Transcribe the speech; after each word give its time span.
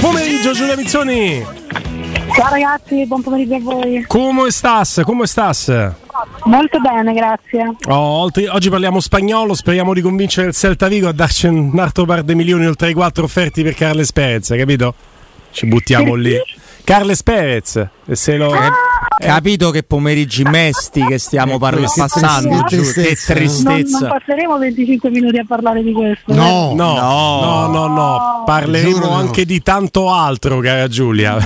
Pomeriggio 0.00 0.52
Giulia 0.52 0.76
Mizzoni. 0.76 1.44
Ciao 2.34 2.50
ragazzi, 2.50 3.06
buon 3.06 3.22
pomeriggio 3.22 3.54
a 3.54 3.60
voi. 3.60 4.04
Come 4.06 4.50
stas? 4.50 5.02
Come 5.04 5.26
stas? 5.26 5.68
Molto 6.44 6.80
bene, 6.80 7.12
grazie. 7.12 7.76
Oh, 7.88 8.28
oggi 8.50 8.68
parliamo 8.70 9.00
spagnolo, 9.00 9.54
speriamo 9.54 9.94
di 9.94 10.00
convincere 10.00 10.48
il 10.48 10.54
Celta 10.54 10.88
Vigo 10.88 11.08
a 11.08 11.12
darci 11.12 11.46
un 11.46 11.78
altro 11.78 12.04
par 12.04 12.22
di 12.22 12.34
milioni 12.34 12.66
oltre 12.66 12.88
ai 12.88 12.94
quattro 12.94 13.24
offerti 13.24 13.62
per 13.62 13.74
Carles 13.74 14.12
Perez, 14.12 14.48
capito? 14.48 14.94
Ci 15.50 15.66
buttiamo 15.66 16.14
lì. 16.14 16.36
Carles 16.84 17.22
Perez, 17.22 17.86
se 18.10 18.36
lo... 18.36 18.52
Capito 19.18 19.70
che 19.70 19.82
pomeriggi 19.82 20.42
mesti 20.44 21.04
che 21.04 21.18
stiamo 21.18 21.58
parla- 21.58 21.86
Che 21.86 21.92
passando, 21.96 22.62
tristezza, 22.66 22.76
giù, 22.76 22.92
che 22.92 23.08
che 23.08 23.34
tristezza. 23.34 23.98
Non, 23.98 24.08
non 24.08 24.18
passeremo 24.18 24.58
25 24.58 25.10
minuti 25.10 25.38
a 25.38 25.44
parlare 25.46 25.82
di 25.82 25.92
questo. 25.92 26.32
eh? 26.32 26.34
No, 26.34 26.72
no, 26.74 26.94
no, 26.94 27.66
no, 27.68 27.86
no, 27.88 28.42
parleremo 28.44 28.90
Giuro 28.94 29.06
no. 29.08 29.14
anche 29.14 29.44
di 29.44 29.62
tanto 29.62 30.10
altro, 30.12 30.60
cara 30.60 30.86
Giulia. 30.88 31.36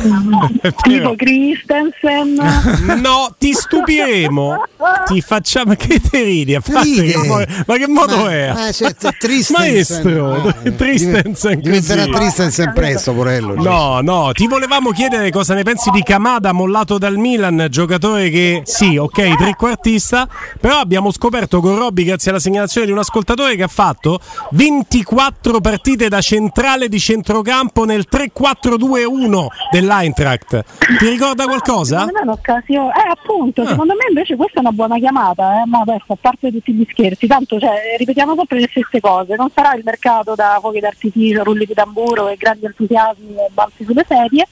Tipo 0.82 1.14
Christensen. 1.16 2.38
No, 3.00 3.34
ti 3.38 3.52
stupiremo. 3.52 4.62
Ti 5.06 5.20
facciamo 5.20 5.74
che 5.74 6.00
te 6.00 6.22
ridi. 6.22 6.54
a 6.54 6.60
parte 6.60 6.82
Ride. 6.88 7.12
che 7.12 7.26
mo- 7.26 7.44
ma 7.66 7.76
che 7.76 7.88
modo 7.88 8.16
Ma- 8.24 8.30
è? 8.30 8.54
eh, 8.68 8.72
cioè, 8.72 8.94
t- 8.94 9.16
Tristensen. 9.18 10.02
Maestro, 10.02 10.34
Ah, 10.48 10.70
Tristensen 10.76 11.60
Diventerà. 11.60 12.04
Tristensen 12.06 12.72
presto, 12.74 13.12
Porello. 13.14 13.54
No, 13.54 14.00
no, 14.02 14.32
ti 14.32 14.46
volevamo 14.46 14.90
chiedere 14.90 15.30
cosa 15.30 15.54
ne 15.54 15.62
pensi 15.62 15.90
di 15.90 16.02
Kamada 16.02 16.52
mollato 16.52 16.98
dal 16.98 17.16
Milan, 17.16 17.59
giocatore 17.68 18.30
che 18.30 18.62
sì, 18.64 18.96
ok, 18.96 19.36
trequartista, 19.36 20.28
però 20.60 20.78
abbiamo 20.78 21.10
scoperto 21.10 21.60
con 21.60 21.76
Robby 21.76 22.04
grazie 22.04 22.30
alla 22.30 22.40
segnalazione 22.40 22.86
di 22.86 22.92
un 22.92 22.98
ascoltatore 22.98 23.56
che 23.56 23.62
ha 23.62 23.68
fatto 23.68 24.20
24 24.50 25.60
partite 25.60 26.08
da 26.08 26.20
centrale 26.20 26.88
di 26.88 26.98
centrocampo 26.98 27.84
nel 27.84 28.06
3-4-2-1 28.10 29.46
dell'Eintracht. 29.70 30.64
Ti 30.98 31.08
ricorda 31.08 31.44
qualcosa? 31.44 32.04
Me 32.04 32.12
è 32.12 32.22
un'occasione. 32.22 32.88
Eh, 32.88 33.10
appunto, 33.10 33.66
secondo 33.66 33.94
me 33.94 34.04
invece 34.08 34.36
questa 34.36 34.58
è 34.58 34.60
una 34.60 34.72
buona 34.72 34.98
chiamata, 34.98 35.62
eh? 35.62 35.66
ma 35.66 35.80
adesso, 35.80 36.12
a 36.12 36.16
parte 36.20 36.50
tutti 36.50 36.72
gli 36.72 36.86
scherzi, 36.90 37.26
tanto 37.26 37.58
cioè, 37.58 37.96
ripetiamo 37.98 38.34
sempre 38.36 38.60
le 38.60 38.68
stesse 38.70 39.00
cose, 39.00 39.36
non 39.36 39.50
sarà 39.54 39.74
il 39.74 39.82
mercato 39.84 40.34
da 40.34 40.58
fuochi 40.60 40.80
d'artificio, 40.80 41.42
rulli 41.42 41.64
di 41.64 41.74
tamburo 41.74 42.28
e 42.28 42.36
grandi 42.36 42.66
entusiasmi 42.66 43.34
e 43.34 43.48
balzi 43.52 43.84
sulle 43.84 44.04
sedie, 44.06 44.46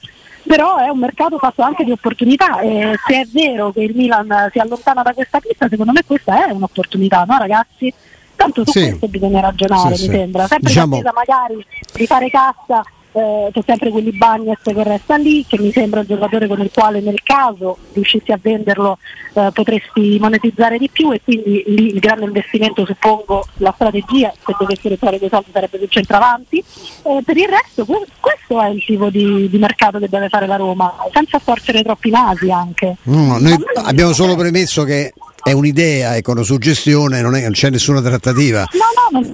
però 0.49 0.77
è 0.77 0.89
un 0.89 0.97
mercato 0.97 1.37
fatto 1.37 1.61
anche 1.61 1.83
di 1.83 1.91
opportunità 1.91 2.59
e 2.61 2.95
se 3.05 3.21
è 3.21 3.25
vero 3.31 3.71
che 3.71 3.81
il 3.83 3.95
Milan 3.95 4.49
si 4.51 4.57
allontana 4.57 5.03
da 5.03 5.13
questa 5.13 5.39
pista, 5.39 5.67
secondo 5.69 5.91
me 5.91 6.01
questa 6.03 6.47
è 6.47 6.51
un'opportunità, 6.51 7.23
no 7.27 7.37
ragazzi? 7.37 7.93
Tanto 8.35 8.63
su 8.65 8.71
Sì. 8.71 8.87
questo 8.87 9.07
bisogna 9.09 9.41
ragionare, 9.41 9.95
Sì, 9.95 10.07
mi 10.07 10.09
sì. 10.13 10.17
sembra. 10.17 10.47
Sempre 10.47 10.69
Diciamo- 10.69 10.95
in 10.97 11.05
attesa 11.05 11.13
magari 11.15 11.65
di 11.93 12.05
fare 12.07 12.29
cassa, 12.31 12.81
eh, 13.11 13.49
c'è 13.51 13.61
sempre 13.65 13.89
quelli 13.89 14.11
Bagnes 14.11 14.59
che 14.63 14.83
resta 14.83 15.17
lì, 15.17 15.45
che 15.47 15.59
mi 15.59 15.71
sembra 15.71 16.01
un 16.01 16.05
giocatore 16.05 16.47
con 16.47 16.59
il 16.59 16.69
quale 16.73 16.99
nel 16.99 17.21
caso 17.23 17.77
riuscissi 17.93 18.31
a 18.31 18.39
venderlo 18.41 18.97
eh, 19.33 19.49
potresti 19.53 20.17
monetizzare 20.19 20.77
di 20.77 20.89
più 20.89 21.11
e 21.11 21.21
quindi 21.23 21.63
lì 21.67 21.93
il 21.93 21.99
grande 21.99 22.25
investimento 22.25 22.85
suppongo 22.85 23.45
la 23.57 23.71
strategia, 23.73 24.31
se 24.45 24.55
dovessero 24.57 24.95
fare 24.97 25.17
quei 25.17 25.29
soldi 25.29 25.49
sarebbe 25.51 25.77
sul 25.77 25.89
centravanti. 25.89 26.57
Eh, 26.57 27.21
per 27.25 27.37
il 27.37 27.47
resto 27.47 27.85
que- 27.85 28.07
questo 28.19 28.61
è 28.61 28.69
il 28.69 28.83
tipo 28.83 29.09
di, 29.09 29.49
di 29.49 29.57
mercato 29.57 29.99
che 29.99 30.09
deve 30.09 30.29
fare 30.29 30.47
la 30.47 30.55
Roma, 30.55 30.93
senza 31.11 31.39
storcere 31.39 31.83
troppi 31.83 32.09
nasi 32.09 32.51
anche. 32.51 32.95
No, 33.03 33.37
noi 33.39 33.55
abbiamo 33.85 34.13
solo 34.13 34.35
premesso 34.35 34.83
che 34.83 35.13
è 35.49 35.53
un'idea, 35.53 36.15
ecco, 36.15 36.31
una 36.31 36.43
suggestione, 36.43 37.21
non, 37.21 37.35
è- 37.35 37.41
non 37.43 37.51
c'è 37.51 37.69
nessuna 37.69 38.01
trattativa. 38.01 38.65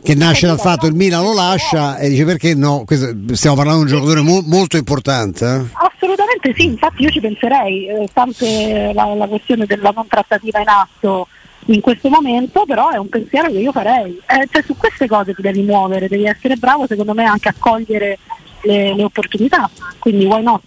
Che 0.02 0.16
nasce 0.16 0.48
dal 0.48 0.60
fatto 0.60 0.82
che 0.82 0.88
il 0.88 0.96
Milan 0.96 1.24
lo 1.24 1.34
lascia 1.34 1.98
e 1.98 2.08
dice 2.10 2.24
perché 2.26 2.54
no? 2.56 2.84
Questo- 2.86 3.14
stiamo 3.34 3.56
parlando 3.58 3.84
di 3.84 3.92
un 3.92 3.98
giocatore 3.98 4.22
mo- 4.22 4.44
molto 4.46 4.78
importante. 4.78 5.46
eh? 5.46 5.62
Assolutamente 5.74 6.54
sì, 6.56 6.66
infatti 6.66 7.04
io 7.04 7.10
ci 7.10 7.20
penserei, 7.20 7.88
eh, 7.88 8.08
stante 8.10 8.92
la, 8.94 9.14
la 9.14 9.28
questione 9.28 9.66
della 9.66 9.92
non 9.94 10.08
trattativa 10.08 10.60
in 10.62 10.68
atto 10.70 11.28
in 11.66 11.82
questo 11.82 12.10
momento, 12.10 12.64
però 12.66 12.92
è 12.92 12.98
un 12.98 13.10
pensiero 13.10 13.48
che 13.52 13.58
io 13.58 13.72
farei. 13.72 14.18
Eh, 14.28 14.48
cioè, 14.52 14.64
su 14.66 14.78
queste 14.78 15.08
cose 15.08 15.34
ti 15.34 15.42
devi 15.42 15.62
muovere, 15.64 16.08
devi 16.08 16.26
essere 16.26 16.56
bravo 16.56 16.86
secondo 16.88 17.14
me 17.14 17.24
anche 17.26 17.50
a 17.50 17.56
cogliere 17.58 18.20
le, 18.64 18.96
le 18.96 19.04
opportunità, 19.04 19.70
quindi 20.00 20.26
why 20.26 20.42
not? 20.44 20.62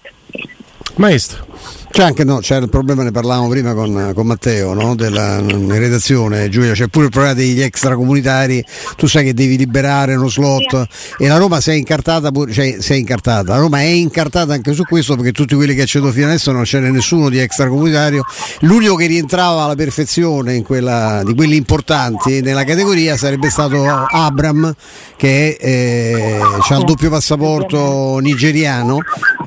Maestro. 0.98 1.46
C'è 1.90 2.02
anche 2.02 2.22
no, 2.22 2.38
c'è 2.38 2.58
il 2.58 2.68
problema, 2.68 3.02
ne 3.02 3.10
parlavamo 3.10 3.48
prima 3.48 3.74
con, 3.74 4.12
con 4.14 4.26
Matteo, 4.26 4.74
no? 4.74 4.94
della 4.94 5.38
in 5.38 5.68
redazione, 5.78 6.48
Giulia, 6.48 6.72
c'è 6.72 6.86
pure 6.86 7.06
il 7.06 7.10
problema 7.10 7.34
degli 7.34 7.60
extracomunitari, 7.60 8.62
tu 8.96 9.06
sai 9.08 9.24
che 9.24 9.34
devi 9.34 9.56
liberare 9.56 10.14
uno 10.14 10.28
slot 10.28 10.86
e 11.18 11.26
la 11.26 11.38
Roma 11.38 11.60
si 11.60 11.70
è 11.70 11.74
incartata, 11.74 12.30
cioè 12.52 12.76
si 12.78 12.92
è 12.92 12.96
incartata, 12.96 13.54
la 13.54 13.58
Roma 13.58 13.80
è 13.80 13.86
incartata 13.86 14.52
anche 14.52 14.74
su 14.74 14.82
questo 14.84 15.16
perché 15.16 15.32
tutti 15.32 15.54
quelli 15.54 15.74
che 15.74 15.82
ha 15.82 15.86
ceduto 15.86 16.12
fino 16.12 16.26
adesso 16.26 16.52
non 16.52 16.62
c'era 16.62 16.88
nessuno 16.90 17.30
di 17.30 17.38
extracomunitario, 17.38 18.22
l'unico 18.60 18.94
che 18.94 19.06
rientrava 19.06 19.64
alla 19.64 19.74
perfezione 19.74 20.54
in 20.54 20.62
quella, 20.62 21.22
di 21.24 21.34
quelli 21.34 21.56
importanti 21.56 22.42
nella 22.42 22.64
categoria 22.64 23.16
sarebbe 23.16 23.50
stato 23.50 23.84
Abram 23.84 24.72
che 25.16 25.56
eh, 25.58 26.38
ha 26.40 26.76
il 26.76 26.84
doppio 26.84 27.10
passaporto 27.10 28.18
nigeriano 28.18 28.98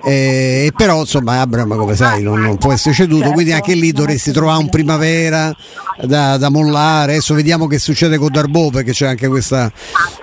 eh, 0.03 0.71
però 0.75 1.01
insomma 1.01 1.40
Abram 1.41 1.75
come 1.75 1.95
sai 1.95 2.21
non, 2.21 2.39
non 2.39 2.57
può 2.57 2.71
essere 2.71 2.93
ceduto 2.93 3.31
quindi 3.31 3.51
anche 3.51 3.73
lì 3.73 3.91
dovresti 3.91 4.31
trovare 4.31 4.59
un 4.59 4.69
primavera 4.69 5.55
da, 6.05 6.37
da 6.37 6.49
mollare. 6.49 7.13
Adesso 7.13 7.33
vediamo 7.33 7.67
che 7.67 7.79
succede 7.79 8.17
con 8.17 8.31
Darbo 8.31 8.69
perché 8.69 8.91
c'è 8.91 9.07
anche 9.07 9.27
questa, 9.27 9.71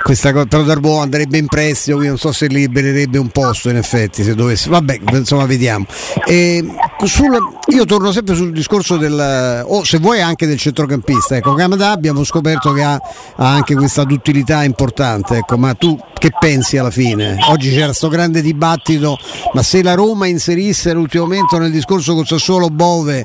questa 0.02 0.32
cosa 0.32 0.46
però 0.46 0.62
Darbo 0.62 0.98
andrebbe 0.98 1.38
in 1.38 1.46
prestito 1.46 1.96
quindi 1.96 2.08
non 2.08 2.18
so 2.18 2.32
se 2.32 2.46
libererebbe 2.46 3.18
un 3.18 3.28
posto 3.28 3.70
in 3.70 3.76
effetti 3.76 4.22
se 4.22 4.34
dovesse. 4.34 4.68
Vabbè 4.68 5.00
insomma 5.12 5.46
vediamo. 5.46 5.86
E 6.26 6.64
sul- 7.04 7.58
io 7.68 7.84
torno 7.84 8.12
sempre 8.12 8.34
sul 8.34 8.52
discorso 8.52 8.96
del 8.96 9.64
o 9.66 9.84
se 9.84 9.98
vuoi 9.98 10.20
anche 10.20 10.46
del 10.46 10.58
centrocampista. 10.58 11.36
Ecco 11.36 11.54
Kamada 11.54 11.90
abbiamo 11.90 12.24
scoperto 12.24 12.72
che 12.72 12.82
ha, 12.82 12.94
ha 12.94 13.52
anche 13.52 13.74
questa 13.74 14.04
duttilità 14.04 14.64
importante 14.64 15.36
ecco 15.38 15.56
ma 15.56 15.74
tu 15.74 15.98
che 16.18 16.30
pensi 16.38 16.76
alla 16.76 16.90
fine? 16.90 17.36
Oggi 17.48 17.70
c'era 17.70 17.92
sto 17.92 18.08
grande 18.08 18.42
dibattito 18.42 19.18
ma 19.52 19.62
se 19.62 19.82
la 19.82 19.94
Roma 19.94 20.26
inserisse 20.26 20.90
all'ultimo 20.90 21.24
momento 21.24 21.58
nel 21.58 21.70
discorso 21.70 22.14
con 22.14 22.24
Sassuolo 22.24 22.68
Bove 22.68 23.24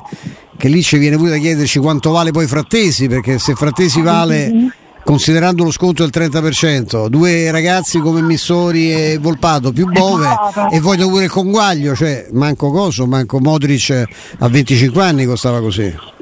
che 0.56 0.68
lì 0.68 0.82
ci 0.82 0.98
viene 0.98 1.16
pure 1.16 1.30
da 1.30 1.36
chiederci 1.38 1.78
quanto 1.78 2.10
vale 2.10 2.30
poi 2.30 2.46
Frattesi 2.46 3.08
perché 3.08 3.38
se 3.38 3.54
Frattesi 3.54 4.00
vale 4.00 4.72
considerando 5.04 5.64
lo 5.64 5.70
sconto 5.70 6.06
del 6.06 6.30
30%, 6.30 7.08
due 7.08 7.50
ragazzi 7.50 7.98
come 8.00 8.22
Missori 8.22 8.92
e 8.92 9.18
Volpato 9.20 9.70
più 9.70 9.86
Bove 9.86 10.28
e 10.72 10.80
voglio 10.80 11.08
pure 11.08 11.24
il 11.24 11.30
conguaglio, 11.30 11.94
cioè 11.94 12.26
manco 12.32 12.70
coso, 12.70 13.06
manco 13.06 13.38
Modric 13.38 14.02
a 14.38 14.48
25 14.48 15.02
anni 15.02 15.26
costava 15.26 15.60
così. 15.60 16.13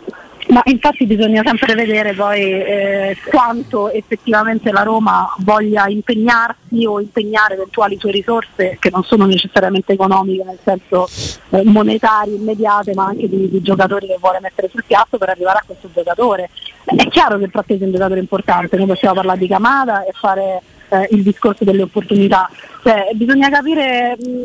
Ma 0.52 0.60
infatti 0.66 1.06
bisogna 1.06 1.40
sempre 1.42 1.74
vedere 1.74 2.12
poi 2.12 2.42
eh, 2.42 3.16
quanto 3.24 3.90
effettivamente 3.90 4.70
la 4.70 4.82
Roma 4.82 5.34
voglia 5.38 5.88
impegnarsi 5.88 6.84
o 6.84 7.00
impegnare 7.00 7.54
eventuali 7.54 7.96
sue 7.98 8.10
risorse 8.10 8.76
che 8.78 8.90
non 8.90 9.02
sono 9.02 9.24
necessariamente 9.24 9.94
economiche 9.94 10.44
nel 10.44 10.58
senso 10.62 11.08
eh, 11.48 11.64
monetarie 11.64 12.34
immediate 12.34 12.92
ma 12.92 13.06
anche 13.06 13.30
di, 13.30 13.48
di, 13.48 13.62
giocatori 13.62 14.06
che 14.06 14.18
vuole 14.20 14.40
mettere 14.42 14.68
sul 14.68 14.84
piatto 14.86 15.16
per 15.16 15.30
arrivare 15.30 15.60
a 15.60 15.62
questo 15.64 15.88
giocatore. 15.90 16.50
È 16.84 17.08
chiaro 17.08 17.38
che 17.38 17.44
il 17.44 17.50
Frattesi 17.50 17.82
è 17.84 17.86
un 17.86 17.92
giocatore 17.92 18.20
importante, 18.20 18.76
noi 18.76 18.86
possiamo 18.86 19.14
parlare 19.14 19.38
di 19.38 19.48
Camada 19.48 20.04
e 20.04 20.12
fare 20.12 20.60
eh, 20.92 21.08
il 21.12 21.22
discorso 21.22 21.64
delle 21.64 21.82
opportunità. 21.82 22.48
Cioè, 22.82 23.10
bisogna 23.14 23.48
capire 23.48 24.16
mh, 24.18 24.28
mm, 24.28 24.42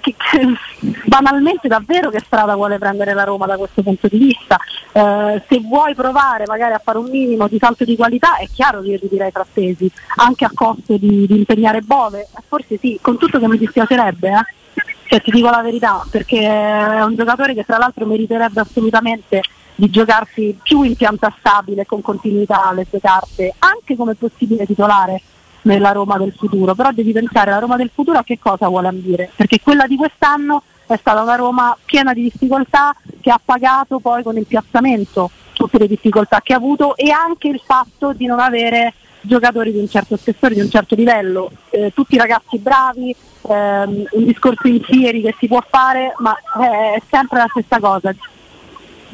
che, 0.00 0.14
che, 0.16 0.46
banalmente 1.04 1.68
davvero 1.68 2.10
che 2.10 2.22
strada 2.24 2.54
vuole 2.54 2.78
prendere 2.78 3.12
la 3.12 3.24
Roma 3.24 3.46
da 3.46 3.56
questo 3.56 3.82
punto 3.82 4.08
di 4.08 4.18
vista. 4.18 4.56
Eh, 4.92 5.42
se 5.46 5.60
vuoi 5.60 5.94
provare 5.94 6.44
magari 6.46 6.72
a 6.72 6.80
fare 6.82 6.98
un 6.98 7.10
minimo 7.10 7.46
di 7.48 7.58
salto 7.58 7.84
di 7.84 7.96
qualità 7.96 8.36
è 8.36 8.48
chiaro 8.52 8.80
che 8.80 8.88
io 8.88 8.98
ti 8.98 9.08
direi 9.10 9.30
frattesi, 9.30 9.90
anche 10.16 10.46
a 10.46 10.50
costo 10.54 10.96
di, 10.96 11.26
di 11.26 11.36
impegnare 11.36 11.82
Bove, 11.82 12.26
forse 12.48 12.78
sì, 12.78 12.98
con 13.02 13.18
tutto 13.18 13.38
che 13.38 13.48
mi 13.48 13.58
dispiacerebbe. 13.58 14.28
Eh? 14.28 14.54
Cioè, 15.08 15.22
ti 15.22 15.30
dico 15.30 15.50
la 15.50 15.62
verità, 15.62 16.04
perché 16.10 16.40
è 16.40 17.02
un 17.04 17.14
giocatore 17.14 17.54
che 17.54 17.64
tra 17.64 17.78
l'altro 17.78 18.06
meriterebbe 18.06 18.60
assolutamente 18.60 19.40
di 19.76 19.90
giocarsi 19.90 20.58
più 20.62 20.82
in 20.82 20.96
pianta 20.96 21.32
stabile 21.38 21.84
con 21.84 22.00
continuità 22.00 22.72
le 22.72 22.86
sue 22.88 22.98
carte, 22.98 23.54
anche 23.58 23.94
come 23.94 24.14
possibile 24.14 24.66
titolare 24.66 25.20
nella 25.66 25.92
Roma 25.92 26.16
del 26.16 26.32
futuro, 26.36 26.74
però 26.74 26.90
devi 26.92 27.12
pensare 27.12 27.50
alla 27.50 27.60
Roma 27.60 27.76
del 27.76 27.90
futuro 27.92 28.18
a 28.18 28.24
che 28.24 28.38
cosa 28.38 28.68
vuole 28.68 28.88
ambire, 28.88 29.30
perché 29.34 29.60
quella 29.60 29.86
di 29.86 29.96
quest'anno 29.96 30.62
è 30.86 30.96
stata 30.96 31.22
una 31.22 31.34
Roma 31.34 31.76
piena 31.84 32.14
di 32.14 32.22
difficoltà 32.22 32.94
che 33.20 33.30
ha 33.30 33.40
pagato 33.44 33.98
poi 33.98 34.22
con 34.22 34.36
il 34.36 34.46
piazzamento 34.46 35.30
tutte 35.52 35.78
le 35.78 35.88
difficoltà 35.88 36.40
che 36.42 36.52
ha 36.52 36.56
avuto 36.56 36.96
e 36.96 37.10
anche 37.10 37.48
il 37.48 37.60
fatto 37.64 38.12
di 38.12 38.26
non 38.26 38.38
avere 38.40 38.94
giocatori 39.22 39.72
di 39.72 39.78
un 39.78 39.88
certo 39.88 40.16
spessore, 40.16 40.54
di 40.54 40.60
un 40.60 40.70
certo 40.70 40.94
livello, 40.94 41.50
eh, 41.70 41.90
tutti 41.92 42.16
ragazzi 42.16 42.58
bravi, 42.58 43.14
ehm, 43.48 44.04
un 44.12 44.24
discorso 44.24 44.68
in 44.68 44.80
fieri 44.82 45.22
che 45.22 45.34
si 45.38 45.48
può 45.48 45.64
fare, 45.68 46.14
ma 46.18 46.36
è 46.60 47.02
sempre 47.10 47.38
la 47.38 47.48
stessa 47.50 47.80
cosa. 47.80 48.14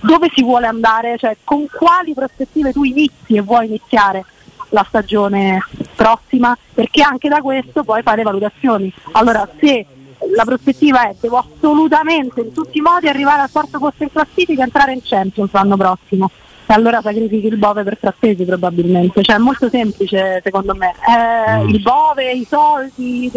Dove 0.02 0.30
si 0.34 0.42
vuole 0.42 0.66
andare? 0.66 1.16
Cioè, 1.16 1.36
con 1.44 1.64
quali 1.70 2.12
prospettive 2.12 2.72
tu 2.72 2.82
inizi 2.82 3.36
e 3.36 3.40
vuoi 3.40 3.66
iniziare? 3.66 4.24
La 4.72 4.84
stagione 4.86 5.64
prossima, 5.94 6.56
perché 6.74 7.02
anche 7.02 7.28
da 7.28 7.40
questo 7.40 7.84
poi 7.84 8.02
fare 8.02 8.22
valutazioni. 8.22 8.92
Allora 9.12 9.48
se 9.58 9.86
la 10.34 10.44
prospettiva 10.44 11.08
è 11.08 11.14
devo 11.20 11.38
assolutamente 11.38 12.40
in 12.40 12.52
tutti 12.52 12.78
i 12.78 12.80
modi 12.80 13.08
arrivare 13.08 13.42
al 13.42 13.50
quarto 13.50 13.78
posto 13.78 14.02
in 14.02 14.10
classifica 14.10 14.60
e 14.60 14.64
entrare 14.64 14.92
in 14.92 15.00
Champions 15.02 15.52
l'anno 15.52 15.76
prossimo. 15.76 16.30
E 16.66 16.74
allora 16.74 17.00
sacrifichi 17.02 17.46
il 17.46 17.56
Bove 17.56 17.82
per 17.82 17.98
Frattesi 17.98 18.44
probabilmente, 18.44 19.22
cioè 19.22 19.36
è 19.36 19.40
molto 19.40 19.68
semplice 19.68 20.40
secondo 20.42 20.74
me. 20.74 20.94
Eh, 21.08 21.64
mm. 21.64 21.68
Il 21.68 21.82
Bove, 21.82 22.32
i 22.32 22.46
soldi, 22.48 23.30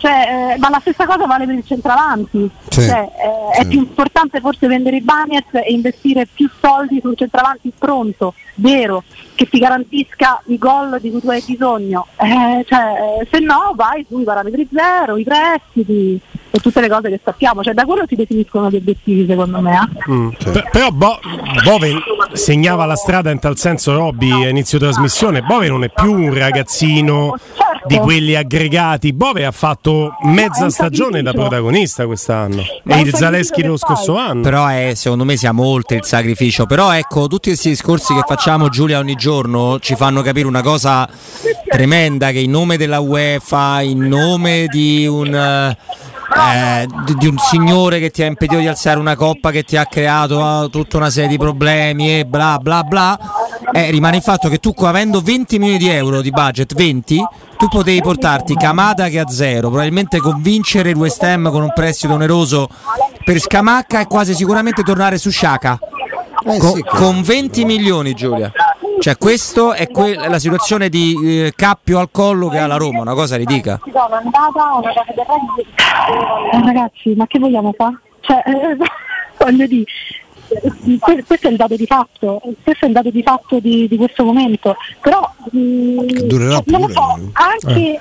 cioè, 0.00 0.54
eh, 0.54 0.58
ma 0.58 0.70
la 0.70 0.80
stessa 0.80 1.04
cosa 1.04 1.26
vale 1.26 1.44
per 1.44 1.54
il 1.54 1.64
centravanti. 1.64 2.50
Sì, 2.70 2.80
cioè, 2.80 3.00
eh, 3.00 3.54
sì. 3.54 3.60
È 3.60 3.66
più 3.66 3.78
importante 3.80 4.40
forse 4.40 4.66
vendere 4.66 4.96
i 4.96 5.02
Bagnets 5.02 5.52
e 5.52 5.72
investire 5.72 6.26
più 6.26 6.48
soldi 6.58 7.00
su 7.02 7.08
un 7.08 7.16
centravanti 7.16 7.70
pronto, 7.76 8.32
vero, 8.54 9.04
che 9.34 9.46
ti 9.46 9.58
garantisca 9.58 10.40
i 10.46 10.56
gol 10.56 10.98
di 11.00 11.10
cui 11.10 11.20
tu 11.20 11.28
hai 11.28 11.42
bisogno. 11.46 12.06
Eh, 12.16 12.64
cioè, 12.66 13.26
se 13.30 13.40
no 13.40 13.72
vai 13.76 14.04
sui 14.08 14.24
parametri 14.24 14.66
zero, 14.72 15.18
i 15.18 15.24
prestiti 15.24 16.18
e 16.50 16.58
tutte 16.58 16.80
le 16.80 16.88
cose 16.88 17.10
che 17.10 17.20
sappiamo. 17.22 17.62
Cioè, 17.62 17.74
da 17.74 17.84
quello 17.84 18.04
si 18.08 18.16
definiscono 18.16 18.70
gli 18.70 18.76
obiettivi 18.76 19.26
secondo 19.26 19.60
me. 19.60 19.78
Eh? 20.06 20.10
Mm, 20.10 20.28
sì. 20.38 20.62
Però 20.72 20.88
Bo- 20.90 21.20
Bove 21.62 21.92
segnava 22.32 22.86
la 22.86 22.96
strada 22.96 23.30
in 23.30 23.38
tal 23.38 23.58
senso 23.58 23.94
Robby 23.94 24.44
a 24.44 24.48
inizio 24.48 24.78
trasmissione. 24.78 25.42
Bove 25.42 25.68
non 25.68 25.84
è 25.84 25.90
più 25.90 26.12
un 26.12 26.32
ragazzino 26.32 27.36
certo. 27.54 27.79
Di 27.90 27.98
quelli 27.98 28.36
aggregati. 28.36 29.12
Bove 29.12 29.44
ha 29.44 29.50
fatto 29.50 30.14
mezza 30.22 30.70
stagione 30.70 31.22
da 31.22 31.32
protagonista 31.32 32.06
quest'anno. 32.06 32.62
Ma 32.84 32.96
e 32.96 33.00
il 33.00 33.14
Zaleschi 33.14 33.64
lo 33.64 33.76
scorso 33.76 34.16
anno. 34.16 34.42
Però 34.42 34.66
è, 34.68 34.92
secondo 34.94 35.24
me 35.24 35.36
siamo 35.36 35.64
oltre 35.64 35.96
il 35.96 36.04
sacrificio. 36.04 36.66
Però 36.66 36.92
ecco, 36.92 37.26
tutti 37.26 37.48
questi 37.48 37.70
discorsi 37.70 38.14
che 38.14 38.22
facciamo 38.24 38.68
Giulia 38.68 38.98
ogni 38.98 39.16
giorno 39.16 39.78
ci 39.80 39.96
fanno 39.96 40.22
capire 40.22 40.46
una 40.46 40.62
cosa 40.62 41.08
tremenda 41.68 42.30
che 42.30 42.38
in 42.38 42.52
nome 42.52 42.76
della 42.76 43.00
UEFA, 43.00 43.80
in 43.80 44.06
nome 44.06 44.66
di 44.68 45.06
un 45.08 45.76
eh, 46.32 46.86
di, 47.06 47.14
di, 47.16 47.26
un 47.26 47.38
signore 47.38 47.98
che 47.98 48.10
ti 48.10 48.22
ha 48.22 48.26
impedito 48.26 48.60
di 48.60 48.68
alzare 48.68 49.00
una 49.00 49.16
coppa 49.16 49.50
che 49.50 49.64
ti 49.64 49.76
ha 49.76 49.84
creato 49.84 50.38
uh, 50.38 50.68
tutta 50.68 50.96
una 50.96 51.10
serie 51.10 51.28
di 51.28 51.36
problemi 51.36 52.20
e 52.20 52.24
bla 52.24 52.58
bla 52.62 52.84
bla 52.84 53.18
eh, 53.72 53.90
rimane 53.90 54.16
il 54.16 54.22
fatto 54.22 54.48
che 54.48 54.58
tu 54.58 54.74
avendo 54.78 55.20
20 55.20 55.58
milioni 55.58 55.78
di 55.78 55.88
euro 55.88 56.20
di 56.20 56.30
budget 56.30 56.74
20 56.74 57.26
tu 57.56 57.68
potevi 57.68 58.00
portarti 58.00 58.54
Kamada 58.54 59.08
che 59.08 59.18
ha 59.18 59.28
zero 59.28 59.68
probabilmente 59.68 60.18
convincere 60.18 60.90
il 60.90 60.96
West 60.96 61.22
Ham 61.22 61.50
con 61.50 61.62
un 61.62 61.72
prestito 61.74 62.14
oneroso 62.14 62.68
per 63.24 63.38
Scamacca 63.38 64.00
e 64.00 64.06
quasi 64.06 64.34
sicuramente 64.34 64.82
tornare 64.82 65.18
su 65.18 65.30
Shaka 65.30 65.78
eh, 66.46 66.58
con, 66.58 66.74
sì, 66.74 66.82
con 66.82 67.22
20 67.22 67.64
milioni 67.64 68.14
Giulia 68.14 68.50
cioè, 69.00 69.16
questa 69.16 69.72
è 69.72 69.88
que- 69.88 70.14
la 70.14 70.38
situazione 70.38 70.90
di 70.90 71.16
eh, 71.22 71.52
cappio 71.56 71.98
al 71.98 72.10
collo 72.10 72.48
che 72.48 72.58
ha 72.58 72.66
la 72.66 72.76
Roma, 72.76 73.00
una 73.00 73.14
cosa 73.14 73.36
ridica. 73.36 73.80
Eh, 73.82 73.92
ragazzi, 76.62 77.14
ma 77.16 77.26
che 77.26 77.38
vogliamo 77.38 77.72
fare? 77.74 77.98
Cioè, 78.20 78.42
eh, 78.44 78.76
voglio 79.42 79.66
dire, 79.66 79.90
questo 80.98 81.46
è 81.46 81.50
il 81.50 81.56
dato 81.56 81.76
di 81.76 81.86
fatto, 81.86 82.40
questo 82.62 82.84
è 82.84 82.88
il 82.88 82.94
dato 82.94 83.10
di 83.10 83.22
fatto 83.22 83.58
di, 83.60 83.86
di 83.88 83.96
questo 83.96 84.24
momento, 84.24 84.76
però 85.00 85.32
mh, 85.50 85.58
mm, 85.58 86.08
Durerà 86.26 86.62
non 86.66 86.80
lo 86.80 86.88
so, 86.88 87.18
anche, 87.32 87.80
eh. 87.80 88.00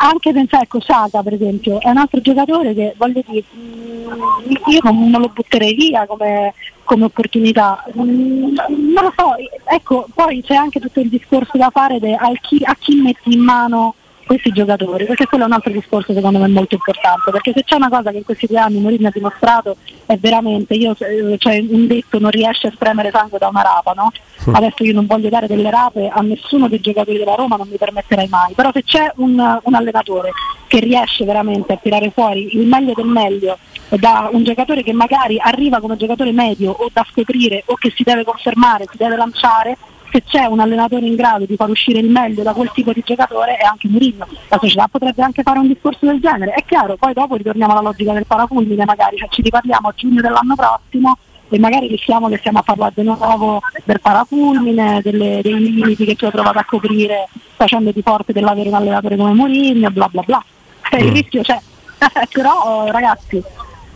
anche 0.00 0.32
pensare, 0.32 0.64
ecco 0.64 0.80
Sciaga 0.80 1.22
per 1.22 1.34
esempio, 1.34 1.80
è 1.80 1.88
un 1.88 1.98
altro 1.98 2.20
giocatore 2.20 2.74
che 2.74 2.94
voglio 2.96 3.22
dire, 3.26 3.44
mh, 3.50 3.58
mm, 3.58 4.54
io 4.66 4.80
non, 4.82 5.10
non, 5.10 5.20
lo 5.20 5.28
butterei 5.28 5.74
via 5.74 6.06
come, 6.06 6.54
come 6.84 7.04
opportunità. 7.04 7.84
Mm, 7.96 8.56
non 8.56 9.04
lo 9.04 9.12
so, 9.16 9.34
ecco, 9.64 10.06
poi 10.14 10.42
c'è 10.42 10.54
anche 10.54 10.80
tutto 10.80 11.00
il 11.00 11.08
discorso 11.08 11.56
da 11.56 11.70
fare 11.70 12.00
de, 12.00 12.14
a, 12.14 12.30
chi, 12.40 12.60
a 12.64 12.76
chi 12.78 12.96
metti 12.96 13.32
in 13.32 13.40
mano 13.40 13.94
questi 14.30 14.52
giocatori, 14.52 15.06
perché 15.06 15.26
quello 15.26 15.42
è 15.42 15.46
un 15.48 15.54
altro 15.54 15.72
discorso 15.72 16.12
secondo 16.12 16.38
me 16.38 16.46
molto 16.46 16.76
importante, 16.76 17.32
perché 17.32 17.50
se 17.52 17.64
c'è 17.64 17.74
una 17.74 17.88
cosa 17.88 18.12
che 18.12 18.18
in 18.18 18.24
questi 18.24 18.46
due 18.46 18.58
anni 18.58 18.78
Mourinho 18.78 19.08
ha 19.08 19.12
dimostrato 19.12 19.76
è 20.06 20.16
veramente, 20.18 20.74
io 20.74 20.94
cioè, 20.94 21.58
un 21.68 21.88
detto 21.88 22.20
non 22.20 22.30
riesce 22.30 22.68
a 22.68 22.70
spremere 22.70 23.10
sangue 23.10 23.38
da 23.38 23.48
una 23.48 23.62
rapa, 23.62 23.92
no? 23.92 24.12
Adesso 24.52 24.84
io 24.84 24.92
non 24.92 25.06
voglio 25.06 25.30
dare 25.30 25.48
delle 25.48 25.68
rape 25.68 26.08
a 26.08 26.20
nessuno 26.20 26.68
dei 26.68 26.78
giocatori 26.78 27.18
della 27.18 27.34
Roma, 27.34 27.56
non 27.56 27.66
mi 27.68 27.76
permetterei 27.76 28.28
mai, 28.28 28.54
però 28.54 28.70
se 28.72 28.84
c'è 28.84 29.10
un, 29.16 29.58
un 29.62 29.74
allenatore 29.74 30.30
che 30.68 30.78
riesce 30.78 31.24
veramente 31.24 31.72
a 31.72 31.76
tirare 31.82 32.12
fuori 32.12 32.56
il 32.56 32.68
meglio 32.68 32.92
del 32.94 33.06
meglio 33.06 33.58
da 33.88 34.28
un 34.30 34.44
giocatore 34.44 34.84
che 34.84 34.92
magari 34.92 35.40
arriva 35.40 35.80
come 35.80 35.96
giocatore 35.96 36.30
medio 36.30 36.70
o 36.70 36.88
da 36.92 37.04
scoprire 37.10 37.64
o 37.66 37.74
che 37.74 37.92
si 37.96 38.04
deve 38.04 38.22
confermare, 38.22 38.86
si 38.88 38.96
deve 38.96 39.16
lanciare, 39.16 39.76
se 40.10 40.22
c'è 40.24 40.44
un 40.46 40.60
allenatore 40.60 41.06
in 41.06 41.14
grado 41.14 41.44
di 41.44 41.56
far 41.56 41.70
uscire 41.70 41.98
il 41.98 42.10
meglio 42.10 42.42
da 42.42 42.52
quel 42.52 42.70
tipo 42.72 42.92
di 42.92 43.02
giocatore 43.04 43.56
è 43.56 43.64
anche 43.64 43.88
Murillo. 43.88 44.26
La 44.48 44.58
società 44.60 44.88
potrebbe 44.90 45.22
anche 45.22 45.42
fare 45.42 45.58
un 45.58 45.68
discorso 45.68 46.06
del 46.06 46.20
genere. 46.20 46.52
È 46.52 46.64
chiaro, 46.64 46.96
poi 46.96 47.12
dopo 47.12 47.36
ritorniamo 47.36 47.72
alla 47.72 47.82
logica 47.82 48.12
del 48.12 48.26
parafulmine, 48.26 48.84
magari 48.84 49.16
cioè, 49.16 49.28
ci 49.28 49.42
riparliamo 49.42 49.88
a 49.88 49.92
giugno 49.94 50.20
dell'anno 50.20 50.54
prossimo 50.54 51.16
e 51.48 51.58
magari 51.58 51.88
rischiamo 51.88 52.28
che 52.28 52.38
stiamo 52.38 52.58
a 52.58 52.62
parlare 52.62 52.92
di 52.94 53.02
nuovo 53.02 53.60
del 53.84 54.00
parafulmine, 54.00 55.00
delle, 55.02 55.40
dei 55.42 55.58
limiti 55.58 56.04
che 56.04 56.14
ci 56.14 56.24
ho 56.24 56.30
trovato 56.30 56.58
a 56.58 56.64
coprire 56.64 57.28
facendoti 57.56 58.02
forte 58.02 58.32
dell'avere 58.32 58.68
un 58.68 58.74
allenatore 58.74 59.16
come 59.16 59.32
Mourinho, 59.32 59.90
bla 59.90 60.08
bla 60.08 60.22
bla. 60.22 60.44
Eh, 60.92 60.98
il 60.98 61.10
mm. 61.10 61.14
rischio 61.14 61.42
c'è. 61.42 61.60
Però 62.32 62.86
ragazzi, 62.90 63.42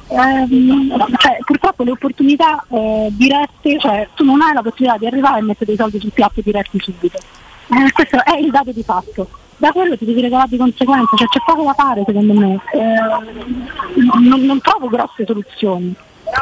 ehm, 0.09 1.17
cioè, 1.19 1.39
purtroppo 1.45 1.83
le 1.83 1.91
opportunità 1.93 2.65
eh, 2.69 3.09
dirette, 3.11 3.79
cioè 3.79 4.09
tu 4.15 4.25
non 4.25 4.41
hai 4.41 4.53
la 4.53 4.63
possibilità 4.63 4.99
di 4.99 5.07
arrivare 5.07 5.39
e 5.39 5.43
mettere 5.43 5.67
dei 5.67 5.77
soldi 5.77 6.01
sul 6.01 6.13
piatto 6.13 6.41
diretti 6.43 6.79
subito. 6.81 7.19
Eh, 7.19 7.93
questo 7.93 8.23
è 8.25 8.39
il 8.39 8.51
dato 8.51 8.73
di 8.73 8.83
fatto. 8.83 9.29
Da 9.57 9.71
quello 9.73 9.97
ti 9.97 10.05
devi 10.05 10.21
regolare 10.21 10.49
di 10.49 10.57
conseguenza, 10.57 11.17
cioè 11.17 11.29
c'è 11.29 11.41
poco 11.45 11.65
da 11.65 11.75
fare 11.75 12.03
secondo 12.05 12.33
me. 12.35 12.61
Eh, 12.73 14.21
non, 14.21 14.41
non 14.43 14.61
trovo 14.61 14.89
grosse 14.89 15.25
soluzioni 15.25 15.95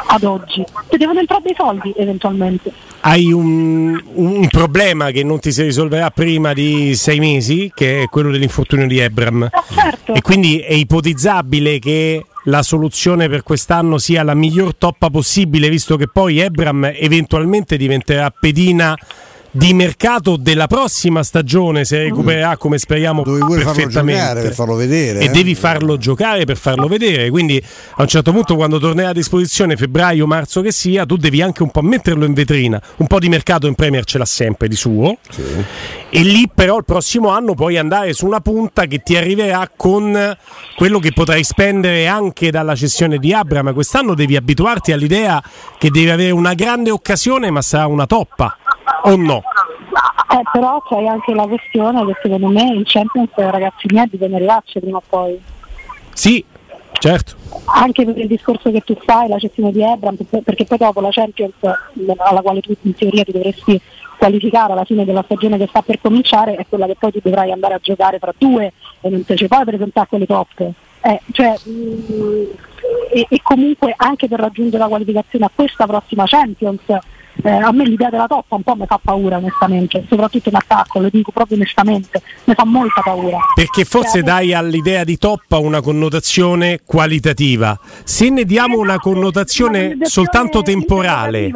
ad 0.07 0.23
oggi. 0.23 0.63
Ti 0.89 0.97
devono 0.97 1.19
entrare 1.19 1.43
dei 1.43 1.55
soldi 1.55 1.93
eventualmente. 1.97 2.71
Hai 3.01 3.31
un, 3.31 4.01
un, 4.13 4.47
problema 4.47 5.11
che 5.11 5.23
non 5.23 5.39
ti 5.39 5.51
si 5.51 5.61
risolverà 5.61 6.09
prima 6.09 6.53
di 6.53 6.95
sei 6.95 7.19
mesi, 7.19 7.71
che 7.73 8.03
è 8.03 8.05
quello 8.05 8.31
dell'infortunio 8.31 8.87
di 8.87 8.99
Ebram. 8.99 9.47
Ah, 9.51 9.63
certo. 9.67 10.13
E 10.13 10.21
quindi 10.21 10.59
è 10.59 10.73
ipotizzabile 10.73 11.79
che 11.79 12.25
la 12.45 12.61
soluzione 12.61 13.29
per 13.29 13.43
quest'anno 13.43 13.97
sia 13.97 14.23
la 14.23 14.33
miglior 14.33 14.75
toppa 14.75 15.09
possibile, 15.09 15.69
visto 15.69 15.95
che 15.95 16.07
poi 16.07 16.39
Ebram 16.39 16.91
eventualmente 16.95 17.77
diventerà 17.77 18.29
pedina 18.31 18.97
di 19.55 19.71
mercato 19.73 20.35
della 20.35 20.65
prossima 20.65 21.21
stagione 21.21 21.85
se 21.85 21.99
recupererà 21.99 22.57
come 22.57 22.79
speriamo 22.79 23.21
Dovevi 23.21 23.63
perfettamente 23.63 24.41
per 24.41 24.53
farlo 24.53 24.73
vedere. 24.73 25.19
e 25.19 25.25
eh. 25.25 25.29
devi 25.29 25.53
farlo 25.53 25.97
giocare 25.97 26.45
per 26.45 26.57
farlo 26.57 26.87
vedere. 26.87 27.29
Quindi 27.29 27.63
a 27.95 28.01
un 28.01 28.07
certo 28.07 28.31
punto, 28.31 28.55
quando 28.55 28.79
tornerà 28.79 29.09
a 29.09 29.13
disposizione, 29.13 29.77
febbraio, 29.77 30.25
marzo 30.25 30.61
che 30.61 30.71
sia, 30.71 31.05
tu 31.05 31.17
devi 31.17 31.41
anche 31.43 31.61
un 31.61 31.69
po' 31.69 31.81
metterlo 31.81 32.25
in 32.25 32.33
vetrina. 32.33 32.81
Un 32.97 33.05
po' 33.05 33.19
di 33.19 33.29
mercato 33.29 33.67
in 33.67 33.75
Premier 33.75 34.03
ce 34.05 34.17
l'ha 34.17 34.25
sempre 34.25 34.67
di 34.67 34.75
suo. 34.75 35.17
E 36.09 36.21
lì, 36.23 36.49
però, 36.53 36.77
il 36.77 36.85
prossimo 36.85 37.29
anno 37.29 37.53
puoi 37.53 37.77
andare 37.77 38.13
su 38.13 38.25
una 38.25 38.39
punta 38.39 38.85
che 38.85 39.03
ti 39.03 39.15
arriverà 39.15 39.69
con 39.75 40.35
quello 40.75 40.99
che 40.99 41.11
potrai 41.11 41.43
spendere 41.43 42.07
anche 42.07 42.49
dalla 42.49 42.75
cessione 42.75 43.19
di 43.19 43.33
Abram. 43.33 43.71
Quest'anno 43.73 44.15
devi 44.15 44.35
abituarti 44.35 44.91
all'idea 44.91 45.41
che 45.77 45.91
devi 45.91 46.09
avere 46.09 46.31
una 46.31 46.55
grande 46.55 46.89
occasione, 46.89 47.51
ma 47.51 47.61
sarà 47.61 47.85
una 47.85 48.07
toppa. 48.07 48.57
O 49.03 49.15
no? 49.15 49.43
Eh, 50.31 50.41
però 50.51 50.81
c'è 50.81 51.05
anche 51.05 51.33
la 51.33 51.45
questione 51.45 52.05
che 52.05 52.13
secondo 52.21 52.47
me 52.47 52.71
il 52.71 52.83
Champions, 52.85 53.29
ragazzi 53.35 53.87
miei, 53.91 54.07
bisogna 54.07 54.37
arrivarci 54.37 54.79
prima 54.79 54.97
o 54.97 55.03
poi. 55.07 55.39
Sì, 56.13 56.43
certo. 56.93 57.35
Anche 57.65 58.05
per 58.05 58.17
il 58.17 58.27
discorso 58.27 58.71
che 58.71 58.81
tu 58.81 58.97
fai, 59.05 59.27
la 59.27 59.37
cessione 59.37 59.71
di 59.71 59.83
Ebram, 59.83 60.15
perché 60.43 60.65
poi 60.65 60.77
dopo 60.77 61.01
la 61.01 61.09
Champions, 61.11 61.53
alla 61.61 62.41
quale 62.41 62.61
tu 62.61 62.75
in 62.81 62.95
teoria 62.95 63.23
ti 63.23 63.31
dovresti 63.31 63.79
qualificare 64.17 64.71
alla 64.71 64.85
fine 64.85 65.05
della 65.05 65.23
stagione 65.23 65.57
che 65.57 65.67
sta 65.67 65.81
per 65.81 65.99
cominciare, 66.01 66.55
è 66.55 66.65
quella 66.67 66.85
che 66.87 66.95
poi 66.97 67.11
tu 67.11 67.19
dovrai 67.21 67.51
andare 67.51 67.73
a 67.73 67.79
giocare 67.81 68.19
fra 68.19 68.33
due 68.37 68.73
e 69.01 69.09
non 69.09 69.25
te 69.25 69.35
ci 69.35 69.47
puoi 69.47 69.65
presentare 69.65 70.07
con 70.09 70.19
le 70.19 70.25
toppe. 70.25 70.73
Eh, 71.03 71.21
cioè, 71.31 71.53
mh, 71.63 72.45
e, 73.11 73.27
e 73.29 73.41
comunque 73.41 73.93
anche 73.95 74.27
per 74.27 74.39
raggiungere 74.39 74.77
la 74.77 74.87
qualificazione 74.87 75.45
a 75.45 75.51
questa 75.53 75.85
prossima 75.85 76.23
Champions 76.25 76.81
eh, 77.41 77.49
a 77.49 77.71
me 77.71 77.85
l'idea 77.85 78.09
della 78.09 78.27
toppa 78.27 78.55
un 78.55 78.61
po' 78.61 78.75
mi 78.75 78.85
fa 78.85 78.99
paura 79.01 79.37
onestamente, 79.37 80.05
soprattutto 80.07 80.49
in 80.49 80.55
attacco, 80.55 80.99
lo 80.99 81.09
dico 81.09 81.31
proprio 81.31 81.57
onestamente, 81.57 82.21
mi 82.43 82.53
fa 82.53 82.63
molta 82.63 83.01
paura. 83.01 83.39
Perché 83.55 83.85
forse 83.85 84.19
Cioè, 84.19 84.23
dai 84.23 84.53
all'idea 84.53 85.03
di 85.03 85.17
toppa 85.17 85.57
una 85.57 85.81
connotazione 85.81 86.81
qualitativa. 86.85 87.77
Se 88.03 88.29
ne 88.29 88.45
diamo 88.45 88.77
una 88.77 88.97
connotazione 88.97 89.97
soltanto 90.03 90.61
temporale. 90.61 91.51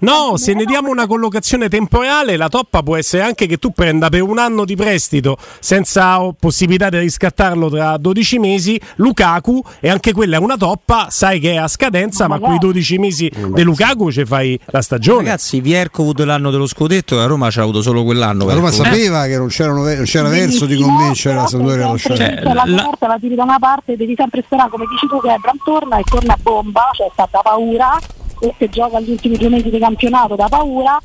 No, 0.00 0.36
se 0.36 0.54
ne 0.54 0.64
diamo 0.64 0.90
una 0.90 1.06
collocazione 1.06 1.68
temporale, 1.68 2.36
la 2.36 2.48
toppa 2.48 2.82
può 2.82 2.96
essere 2.96 3.22
anche 3.22 3.46
che 3.46 3.56
tu 3.58 3.70
prenda 3.72 4.08
per 4.08 4.22
un 4.22 4.38
anno 4.38 4.64
di 4.64 4.76
prestito 4.76 5.36
senza 5.60 6.20
possibilità 6.38 6.88
di 6.88 6.98
riscattarlo 6.98 7.70
tra 7.70 7.96
12 7.96 8.38
mesi 8.38 8.80
Lukaku 8.96 9.62
e 9.80 9.88
anche 9.88 10.12
quella 10.12 10.36
è 10.36 10.38
una 10.38 10.56
toppa, 10.56 11.08
sai 11.10 11.40
che 11.40 11.52
è 11.52 11.56
a 11.56 11.68
scadenza, 11.68 12.28
ma 12.28 12.38
quei 12.38 12.58
12 12.58 12.98
mesi 12.98 13.30
di 13.54 13.62
Lukaku 13.62 14.10
ci 14.10 14.24
fai 14.24 14.58
la 14.66 14.82
stagione. 14.82 15.24
Ragazzi, 15.24 15.60
Viercovud 15.60 16.22
l'anno 16.24 16.50
dello 16.50 16.66
scudetto, 16.66 17.16
la 17.16 17.26
Roma 17.26 17.48
c'ha 17.50 17.62
avuto 17.62 17.82
solo 17.82 18.04
quell'anno. 18.04 18.46
La 18.46 18.54
Roma 18.54 18.70
Viercovud. 18.70 18.92
sapeva 18.92 19.24
che 19.26 19.36
non, 19.36 19.48
non 19.58 20.04
c'era 20.04 20.28
verso 20.28 20.66
di 20.66 20.76
convincere 20.76 21.34
la 21.36 21.46
Sampdoria 21.46 21.86
a 21.86 21.90
lasciare. 21.92 22.16
Cioè, 22.16 22.42
la 22.42 22.62
la- 22.64 22.82
porta 22.82 23.06
la 23.06 23.18
tiri 23.18 23.34
da 23.34 23.42
una 23.44 23.58
parte 23.58 23.96
devi 23.96 24.14
sempre 24.16 24.42
sperare 24.44 24.70
come 24.70 24.84
dici 24.90 25.06
tu 25.06 25.20
che 25.20 25.32
Ebram 25.32 25.56
torna 25.64 25.98
e 25.98 26.02
torna 26.04 26.34
a 26.34 26.38
bomba 26.40 26.90
cioè 26.94 27.08
sta 27.12 27.28
da 27.30 27.40
paura 27.42 27.98
e 28.40 28.54
se 28.58 28.68
gioca 28.68 29.00
gli 29.00 29.10
ultimi 29.10 29.36
due 29.36 29.48
mesi 29.48 29.70
di 29.70 29.78
campionato 29.78 30.34
da 30.34 30.48
paura 30.48 31.00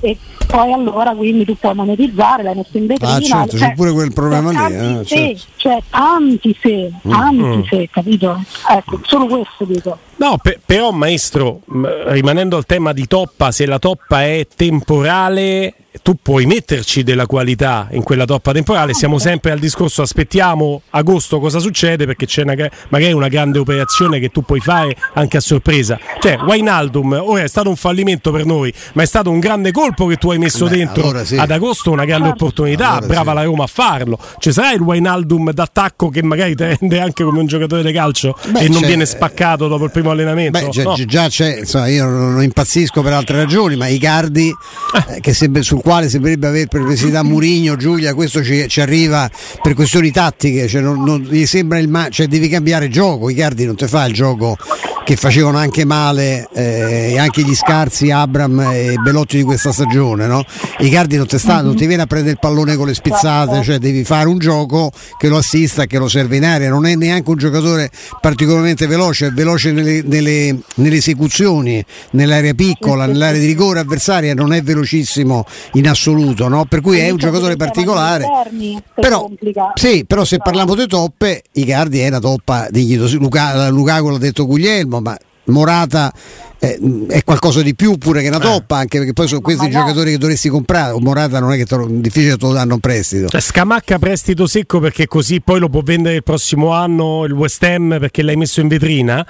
e 0.00 0.16
poi 0.52 0.72
allora 0.72 1.10
quindi 1.14 1.44
tu 1.44 1.56
puoi 1.58 1.74
monetizzare 1.74 2.42
l'hai 2.42 2.54
messo 2.54 2.76
in 2.76 2.86
vetrina 2.86 3.14
Ah, 3.14 3.20
certo, 3.20 3.56
c'è 3.56 3.72
pure 3.74 3.92
quel 3.92 4.12
problema 4.12 4.50
lì, 4.50 4.74
eh, 4.74 5.00
se, 5.04 5.16
certo. 5.16 5.42
cioè 5.56 5.78
tanti 5.90 6.56
se 6.60 6.92
tanti 7.08 7.40
Mm. 7.42 7.62
se 7.68 7.88
capito 7.90 8.42
ecco 8.68 9.00
solo 9.04 9.26
questo 9.26 9.64
dico 9.64 9.98
No, 10.14 10.36
pe- 10.40 10.60
però 10.64 10.92
maestro, 10.92 11.62
rimanendo 12.06 12.56
al 12.56 12.64
tema 12.64 12.92
di 12.92 13.08
toppa, 13.08 13.50
se 13.50 13.66
la 13.66 13.80
toppa 13.80 14.22
è 14.22 14.46
temporale, 14.54 15.74
tu 16.02 16.16
puoi 16.22 16.46
metterci 16.46 17.02
della 17.02 17.26
qualità 17.26 17.88
in 17.90 18.04
quella 18.04 18.24
toppa 18.24 18.52
temporale. 18.52 18.94
Siamo 18.94 19.18
sempre 19.18 19.50
al 19.50 19.58
discorso, 19.58 20.00
aspettiamo 20.02 20.82
agosto 20.90 21.40
cosa 21.40 21.58
succede 21.58 22.06
perché 22.06 22.26
c'è 22.26 22.42
una, 22.42 22.54
magari 22.90 23.12
una 23.12 23.26
grande 23.26 23.58
operazione 23.58 24.20
che 24.20 24.28
tu 24.28 24.42
puoi 24.42 24.60
fare 24.60 24.96
anche 25.14 25.38
a 25.38 25.40
sorpresa. 25.40 25.98
Cioè, 26.20 26.38
Wijnaldum, 26.40 27.20
ora 27.24 27.42
è 27.42 27.48
stato 27.48 27.68
un 27.68 27.76
fallimento 27.76 28.30
per 28.30 28.44
noi, 28.44 28.72
ma 28.92 29.02
è 29.02 29.06
stato 29.06 29.28
un 29.28 29.40
grande 29.40 29.72
colpo 29.72 30.06
che 30.06 30.16
tu 30.16 30.30
hai 30.30 30.38
messo 30.42 30.66
Beh, 30.66 30.76
dentro 30.76 31.02
allora 31.04 31.24
sì. 31.24 31.36
ad 31.36 31.50
agosto, 31.50 31.90
una 31.90 32.04
grande 32.04 32.28
Certo. 32.28 32.44
opportunità, 32.44 32.90
Allora 32.92 33.06
brava 33.06 33.30
sì. 33.30 33.36
la 33.36 33.44
Roma 33.44 33.64
a 33.64 33.66
farlo. 33.66 34.18
Ci 34.38 34.52
sarà 34.52 34.72
il 34.72 34.80
Wijnaldum 34.80 35.50
d'attacco 35.52 36.08
che 36.08 36.22
magari 36.22 36.54
ti 36.54 36.64
rende 36.64 37.00
anche 37.00 37.24
come 37.24 37.38
un 37.40 37.46
giocatore 37.46 37.82
di 37.82 37.92
calcio 37.92 38.36
Beh, 38.50 38.60
e 38.60 38.68
non 38.68 38.80
c'è- 38.80 38.86
viene 38.86 39.06
spaccato 39.06 39.68
dopo 39.68 39.84
il 39.84 39.90
primo 39.90 40.10
allenamento? 40.10 40.58
Beh, 40.58 40.68
già, 40.70 40.82
No. 40.82 40.94
già 41.04 41.28
c'è, 41.28 41.58
insomma, 41.60 41.88
io 41.88 42.06
non 42.06 42.42
impazzisco 42.42 43.02
per 43.02 43.12
altre 43.12 43.36
ragioni, 43.38 43.76
ma 43.76 43.86
Icardi, 43.88 44.52
eh, 45.08 45.20
che 45.20 45.32
sembra- 45.34 45.62
sul 45.62 45.80
quale 45.82 46.08
sembrerebbe 46.08 46.46
avere 46.46 46.66
perplessità 46.66 47.22
Murigno, 47.22 47.76
Giulia, 47.76 48.14
questo 48.14 48.42
ci, 48.42 48.68
ci 48.68 48.80
arriva 48.80 49.28
per 49.62 49.74
questioni 49.74 50.10
tattiche, 50.10 50.66
cioè 50.68 50.80
non, 50.80 51.02
non- 51.02 51.20
gli 51.22 51.46
sembra 51.46 51.78
il 51.78 51.88
ma- 51.88 52.08
cioè 52.10 52.26
devi 52.26 52.48
cambiare 52.48 52.88
gioco, 52.88 53.28
Icardi 53.30 53.64
non 53.64 53.76
ti 53.76 53.86
fa 53.86 54.04
il 54.06 54.12
gioco 54.12 54.56
che 55.04 55.16
facevano 55.16 55.58
anche 55.58 55.84
male 55.84 56.48
eh, 56.54 57.18
anche 57.18 57.42
gli 57.42 57.54
scarsi 57.56 58.10
Abram 58.12 58.60
e 58.72 58.94
Belotti 59.02 59.36
di 59.36 59.42
questa 59.42 59.72
stagione, 59.72 60.26
no? 60.26 60.31
Icardi 60.78 61.16
non 61.16 61.26
ti, 61.26 61.38
sta, 61.38 61.60
non 61.60 61.76
ti 61.76 61.86
viene 61.86 62.02
a 62.02 62.06
prendere 62.06 62.32
il 62.32 62.38
pallone 62.40 62.76
con 62.76 62.86
le 62.86 62.94
spizzate, 62.94 63.62
cioè 63.62 63.78
devi 63.78 64.04
fare 64.04 64.28
un 64.28 64.38
gioco 64.38 64.90
che 65.18 65.28
lo 65.28 65.36
assista, 65.38 65.86
che 65.86 65.98
lo 65.98 66.08
serve 66.08 66.36
in 66.36 66.44
aria, 66.44 66.68
non 66.68 66.86
è 66.86 66.94
neanche 66.94 67.28
un 67.28 67.36
giocatore 67.36 67.90
particolarmente 68.20 68.86
veloce, 68.86 69.26
è 69.26 69.30
veloce 69.30 69.72
nelle, 69.72 70.02
nelle- 70.02 70.58
nelle 70.76 70.96
esecuzioni, 70.96 71.84
nell'area 72.12 72.54
piccola, 72.54 73.06
nell'area 73.06 73.40
di 73.40 73.46
rigore 73.46 73.80
avversaria, 73.80 74.34
non 74.34 74.52
è 74.52 74.62
velocissimo 74.62 75.44
in 75.72 75.88
assoluto, 75.88 76.48
no? 76.48 76.64
per 76.64 76.80
cui 76.80 76.98
è 76.98 77.10
un 77.10 77.16
giocatore 77.18 77.56
particolare. 77.56 78.24
Però, 78.94 79.28
sì, 79.74 80.04
però 80.06 80.24
se 80.24 80.38
parliamo 80.38 80.74
di 80.74 80.86
toppe, 80.86 81.42
Icardi 81.52 82.00
è 82.00 82.08
una 82.08 82.20
toppa 82.20 82.68
dignitosa. 82.70 83.16
Luca, 83.16 83.68
Lukaku 83.68 84.10
l'ha 84.10 84.18
detto 84.18 84.46
Guglielmo, 84.46 85.00
ma 85.00 85.16
Morata 85.44 86.12
eh, 86.58 86.78
è 87.08 87.24
qualcosa 87.24 87.62
di 87.62 87.74
più 87.74 87.98
pure 87.98 88.22
che 88.22 88.28
una 88.28 88.38
toppa, 88.38 88.76
anche 88.76 88.98
perché 88.98 89.12
poi 89.12 89.26
sono 89.26 89.40
questi 89.40 89.66
i 89.66 89.70
giocatori 89.70 90.12
che 90.12 90.18
dovresti 90.18 90.48
comprare. 90.48 90.94
Morata 91.00 91.40
non 91.40 91.52
è 91.52 91.56
che 91.62 91.66
lo- 91.76 91.86
difficile 91.88 92.36
te 92.36 92.46
lo 92.46 92.52
danno 92.52 92.74
in 92.74 92.80
prestito. 92.80 93.28
Cioè, 93.28 93.40
Scamacca 93.40 93.98
prestito 93.98 94.46
secco 94.46 94.78
perché 94.78 95.06
così 95.08 95.40
poi 95.40 95.58
lo 95.58 95.68
può 95.68 95.80
vendere 95.82 96.14
il 96.16 96.22
prossimo 96.22 96.72
anno 96.72 97.24
il 97.24 97.32
West 97.32 97.62
Ham 97.64 97.96
perché 97.98 98.22
l'hai 98.22 98.36
messo 98.36 98.60
in 98.60 98.68
vetrina. 98.68 99.26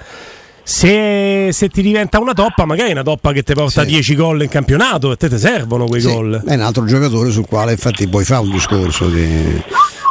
Se, 0.65 1.49
se 1.51 1.67
ti 1.67 1.81
diventa 1.81 2.19
una 2.19 2.33
toppa, 2.33 2.63
magari 2.65 2.89
è 2.89 2.93
una 2.93 3.03
toppa 3.03 3.33
che 3.33 3.43
ti 3.43 3.53
porta 3.53 3.81
Sì. 3.81 3.87
10 3.87 4.15
gol 4.15 4.43
in 4.43 4.47
campionato 4.49 5.11
e 5.11 5.17
te 5.17 5.27
ti 5.27 5.37
servono 5.37 5.85
quei 5.85 5.99
Sì, 5.99 6.07
gol. 6.07 6.41
è 6.45 6.53
un 6.53 6.61
altro 6.61 6.85
giocatore 6.85 7.31
sul 7.31 7.45
quale 7.45 7.73
infatti 7.73 8.07
poi 8.07 8.23
fa 8.23 8.39
un 8.39 8.49
discorso 8.51 9.09
di... 9.09 9.61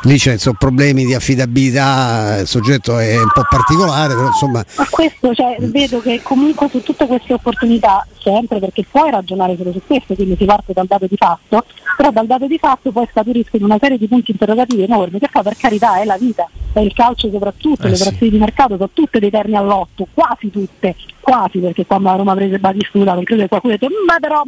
lì 0.04 0.18
c'è 0.18 0.32
insomma, 0.32 0.56
problemi 0.58 1.04
di 1.04 1.14
affidabilità 1.14 2.38
il 2.40 2.46
soggetto 2.46 2.98
è 2.98 3.16
un 3.16 3.30
po' 3.32 3.42
particolare 3.48 4.14
però 4.14 4.26
insomma 4.26 4.64
Ma 4.76 4.86
questo, 4.90 5.34
cioè, 5.34 5.56
vedo 5.60 6.00
che 6.00 6.20
comunque 6.22 6.68
su 6.68 6.82
tutte 6.82 7.06
queste 7.06 7.32
opportunità, 7.34 8.06
sempre 8.22 8.58
perché 8.58 8.84
puoi 8.90 9.10
ragionare 9.10 9.56
solo 9.56 9.72
su 9.72 9.80
questo, 9.86 10.14
quindi 10.14 10.36
si 10.36 10.44
parte 10.44 10.72
dal 10.72 10.86
dato 10.86 11.06
di 11.06 11.16
fatto, 11.16 11.64
però 11.96 12.10
dal 12.10 12.26
dato 12.26 12.46
di 12.46 12.58
fatto 12.58 12.90
poi 12.90 13.06
scaturiscono 13.10 13.64
una 13.64 13.78
serie 13.80 13.98
di 13.98 14.08
punti 14.08 14.30
interrogativi 14.32 14.82
enormi, 14.82 15.18
che 15.18 15.28
poi 15.30 15.42
per 15.42 15.56
carità 15.56 16.00
è 16.00 16.04
la 16.04 16.16
vita, 16.16 16.48
è 16.72 16.80
il 16.80 16.92
calcio 16.92 17.30
soprattutto, 17.30 17.86
Eh 17.86 17.90
le 17.90 17.96
sì. 17.96 18.02
operazioni 18.02 18.32
di 18.32 18.38
mercato 18.38 18.74
sono 18.76 18.90
tutte 18.92 19.18
dei 19.18 19.30
terni 19.30 19.56
all'otto, 19.56 20.06
quasi 20.12 20.50
tutte, 20.50 20.96
quasi 21.20 21.58
perché 21.58 21.86
quando 21.86 22.08
la 22.08 22.16
Roma 22.16 22.34
prese 22.34 22.58
Batistuta 22.58 23.14
non 23.14 23.24
credo 23.24 23.42
che 23.42 23.48
qualcuno 23.48 23.74
ha 23.74 23.76
detto, 23.78 23.92
ma 24.06 24.18
però 24.18 24.42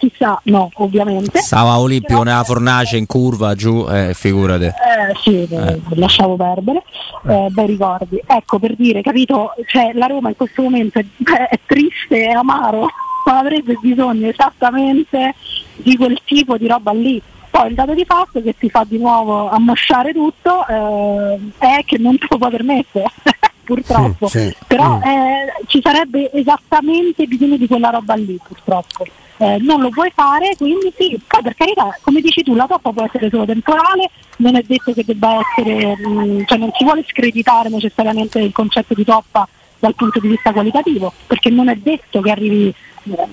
chissà, 0.00 0.40
no, 0.44 0.70
ovviamente. 0.76 1.40
Stava 1.40 1.78
Olimpio 1.78 2.08
Però- 2.08 2.22
nella 2.22 2.42
fornace 2.44 2.96
in 2.96 3.06
curva 3.06 3.54
giù, 3.54 3.86
eh, 3.88 4.14
figurate. 4.14 4.66
Eh, 4.66 5.16
sì, 5.22 5.46
eh, 5.48 5.80
lasciavo 5.90 6.36
perdere, 6.36 6.82
eh, 7.28 7.48
bei 7.50 7.66
ricordi. 7.66 8.20
Ecco 8.26 8.58
per 8.58 8.74
dire, 8.76 9.02
capito, 9.02 9.52
cioè, 9.66 9.92
la 9.92 10.06
Roma 10.06 10.30
in 10.30 10.36
questo 10.36 10.62
momento 10.62 10.98
è, 10.98 11.04
è 11.50 11.58
triste, 11.66 12.26
è 12.26 12.30
amaro, 12.32 12.88
ma 13.26 13.38
avrebbe 13.38 13.76
bisogno 13.80 14.28
esattamente 14.28 15.34
di 15.76 15.96
quel 15.96 16.18
tipo 16.24 16.56
di 16.56 16.66
roba 16.66 16.92
lì. 16.92 17.20
Poi 17.50 17.68
il 17.68 17.74
dato 17.74 17.94
di 17.94 18.04
fatto 18.06 18.40
che 18.40 18.54
ti 18.56 18.70
fa 18.70 18.84
di 18.88 18.96
nuovo 18.96 19.50
ammosciare 19.50 20.12
tutto 20.12 20.64
eh, 20.68 21.38
è 21.58 21.82
che 21.84 21.98
non 21.98 22.16
te 22.16 22.26
lo 22.30 22.38
puoi 22.38 22.50
permettere, 22.50 23.06
purtroppo. 23.64 24.28
Sì. 24.28 24.54
Però 24.66 25.00
eh, 25.02 25.64
ci 25.66 25.80
sarebbe 25.82 26.30
esattamente 26.32 27.26
bisogno 27.26 27.56
di 27.56 27.66
quella 27.66 27.90
roba 27.90 28.14
lì, 28.14 28.38
purtroppo. 28.42 29.04
Eh, 29.42 29.56
non 29.60 29.80
lo 29.80 29.88
puoi 29.88 30.10
fare, 30.14 30.54
quindi 30.58 30.92
sì, 30.98 31.18
poi 31.26 31.40
per 31.40 31.54
carità, 31.54 31.96
come 32.02 32.20
dici 32.20 32.42
tu, 32.42 32.54
la 32.54 32.66
toppa 32.66 32.92
può 32.92 33.04
essere 33.04 33.30
solo 33.30 33.46
temporale, 33.46 34.10
non 34.36 34.54
è 34.54 34.62
detto 34.62 34.92
che 34.92 35.02
debba 35.02 35.38
essere, 35.40 35.96
mh, 35.96 36.44
cioè 36.44 36.58
non 36.58 36.70
si 36.76 36.84
vuole 36.84 37.02
screditare 37.08 37.70
necessariamente 37.70 38.38
il 38.38 38.52
concetto 38.52 38.92
di 38.92 39.02
toppa 39.02 39.48
dal 39.78 39.94
punto 39.94 40.20
di 40.20 40.28
vista 40.28 40.52
qualitativo, 40.52 41.10
perché 41.26 41.48
non 41.48 41.70
è 41.70 41.76
detto 41.76 42.20
che 42.20 42.30
arrivi 42.30 42.66
eh, 42.68 43.26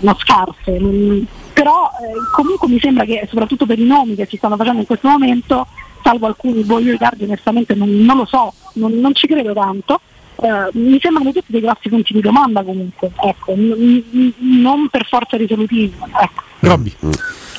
uno 0.00 0.16
scarso, 0.18 0.78
non- 0.78 1.26
però 1.52 1.90
eh, 2.00 2.14
comunque 2.32 2.66
mi 2.66 2.80
sembra 2.80 3.04
che 3.04 3.26
soprattutto 3.28 3.66
per 3.66 3.78
i 3.78 3.84
nomi 3.84 4.14
che 4.14 4.24
si 4.24 4.38
stanno 4.38 4.56
facendo 4.56 4.80
in 4.80 4.86
questo 4.86 5.08
momento, 5.08 5.66
salvo 6.02 6.26
alcuni, 6.26 6.62
boh, 6.62 6.78
io 6.78 6.92
i 6.92 6.94
Icardi 6.94 7.24
onestamente 7.24 7.74
non, 7.74 7.90
non 7.90 8.16
lo 8.16 8.24
so, 8.24 8.54
non, 8.74 8.92
non 8.98 9.14
ci 9.14 9.26
credo 9.26 9.52
tanto, 9.52 10.00
eh, 10.42 10.68
mi 10.72 10.98
sembrano 11.00 11.32
tutti 11.32 11.52
dei 11.52 11.60
grossi 11.60 11.88
punti 11.88 12.12
di 12.12 12.20
domanda 12.20 12.62
comunque, 12.62 13.10
ecco, 13.22 13.54
n- 13.54 14.02
n- 14.12 14.32
non 14.60 14.88
per 14.88 15.06
forza 15.06 15.36
risolutivi. 15.36 15.94
Ecco. 16.20 16.42
Robby. 16.60 16.94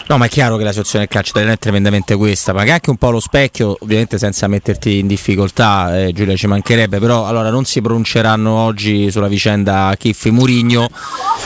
No, 0.08 0.18
ma 0.18 0.26
è 0.26 0.30
chiaro 0.30 0.58
che 0.58 0.64
la 0.64 0.72
situazione 0.72 1.06
del 1.06 1.14
calcio 1.14 1.30
italiano 1.32 1.56
è 1.56 1.58
tremendamente 1.58 2.16
questa, 2.16 2.54
ma 2.54 2.62
anche 2.62 2.90
un 2.90 2.98
po' 2.98 3.12
lo 3.12 3.20
specchio, 3.20 3.78
ovviamente 3.80 4.18
senza 4.18 4.48
metterti 4.48 5.00
in 5.00 5.08
difficoltà, 5.08 5.98
eh, 5.98 6.12
Giulia 6.12 6.36
ci 6.36 6.48
mancherebbe, 6.48 7.00
però 7.00 7.26
allora 7.26 7.50
non 7.50 7.64
si 7.66 7.82
pronunceranno 7.82 8.52
oggi 8.52 9.10
sulla 9.10 9.28
vicenda 9.28 9.94
Chiffi 9.98 10.32
Murigno, 10.32 10.90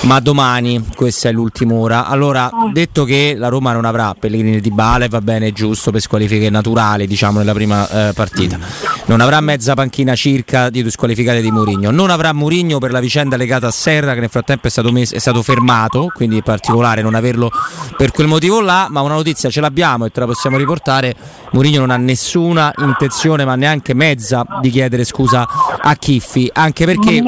ma 0.01 0.19
domani, 0.19 0.83
questa 0.95 1.29
è 1.29 1.31
l'ultima 1.31 1.73
ora. 1.75 2.07
Allora, 2.07 2.49
detto 2.73 3.03
che 3.03 3.35
la 3.37 3.49
Roma 3.49 3.71
non 3.71 3.85
avrà 3.85 4.15
Pellegrini 4.17 4.61
di 4.61 4.71
Bale, 4.71 5.09
va 5.09 5.21
bene, 5.21 5.47
è 5.47 5.51
giusto 5.51 5.91
per 5.91 6.01
squalifiche 6.01 6.49
naturali, 6.49 7.05
diciamo, 7.05 7.39
nella 7.39 7.53
prima 7.53 7.87
eh, 8.09 8.13
partita. 8.13 8.57
Non 9.05 9.21
avrà 9.21 9.39
mezza 9.41 9.75
panchina 9.75 10.15
circa 10.15 10.69
di 10.69 10.89
squalificate 10.89 11.41
di 11.41 11.51
Murigno, 11.51 11.91
non 11.91 12.09
avrà 12.09 12.33
Murigno 12.33 12.79
per 12.79 12.91
la 12.91 12.99
vicenda 12.99 13.37
legata 13.37 13.67
a 13.67 13.71
Serra 13.71 14.13
che 14.13 14.21
nel 14.21 14.29
frattempo 14.29 14.67
è 14.67 14.69
stato, 14.69 14.91
mes- 14.91 15.13
è 15.13 15.19
stato 15.19 15.43
fermato, 15.43 16.11
quindi 16.13 16.39
è 16.39 16.41
particolare 16.41 17.01
non 17.01 17.13
averlo 17.13 17.51
per 17.95 18.11
quel 18.11 18.27
motivo 18.27 18.44
là, 18.47 18.87
ma 18.89 19.01
una 19.01 19.15
notizia 19.15 19.49
ce 19.49 19.61
l'abbiamo 19.61 20.05
e 20.05 20.09
te 20.09 20.19
la 20.19 20.25
possiamo 20.25 20.57
riportare. 20.57 21.15
Mourinho 21.51 21.79
non 21.79 21.89
ha 21.89 21.97
nessuna 21.97 22.73
intenzione, 22.77 23.45
ma 23.45 23.55
neanche 23.55 23.93
mezza, 23.93 24.45
di 24.61 24.69
chiedere 24.69 25.03
scusa 25.03 25.47
a 25.87 25.95
Chiffi, 25.95 26.49
anche 26.51 26.85
perché. 26.85 27.21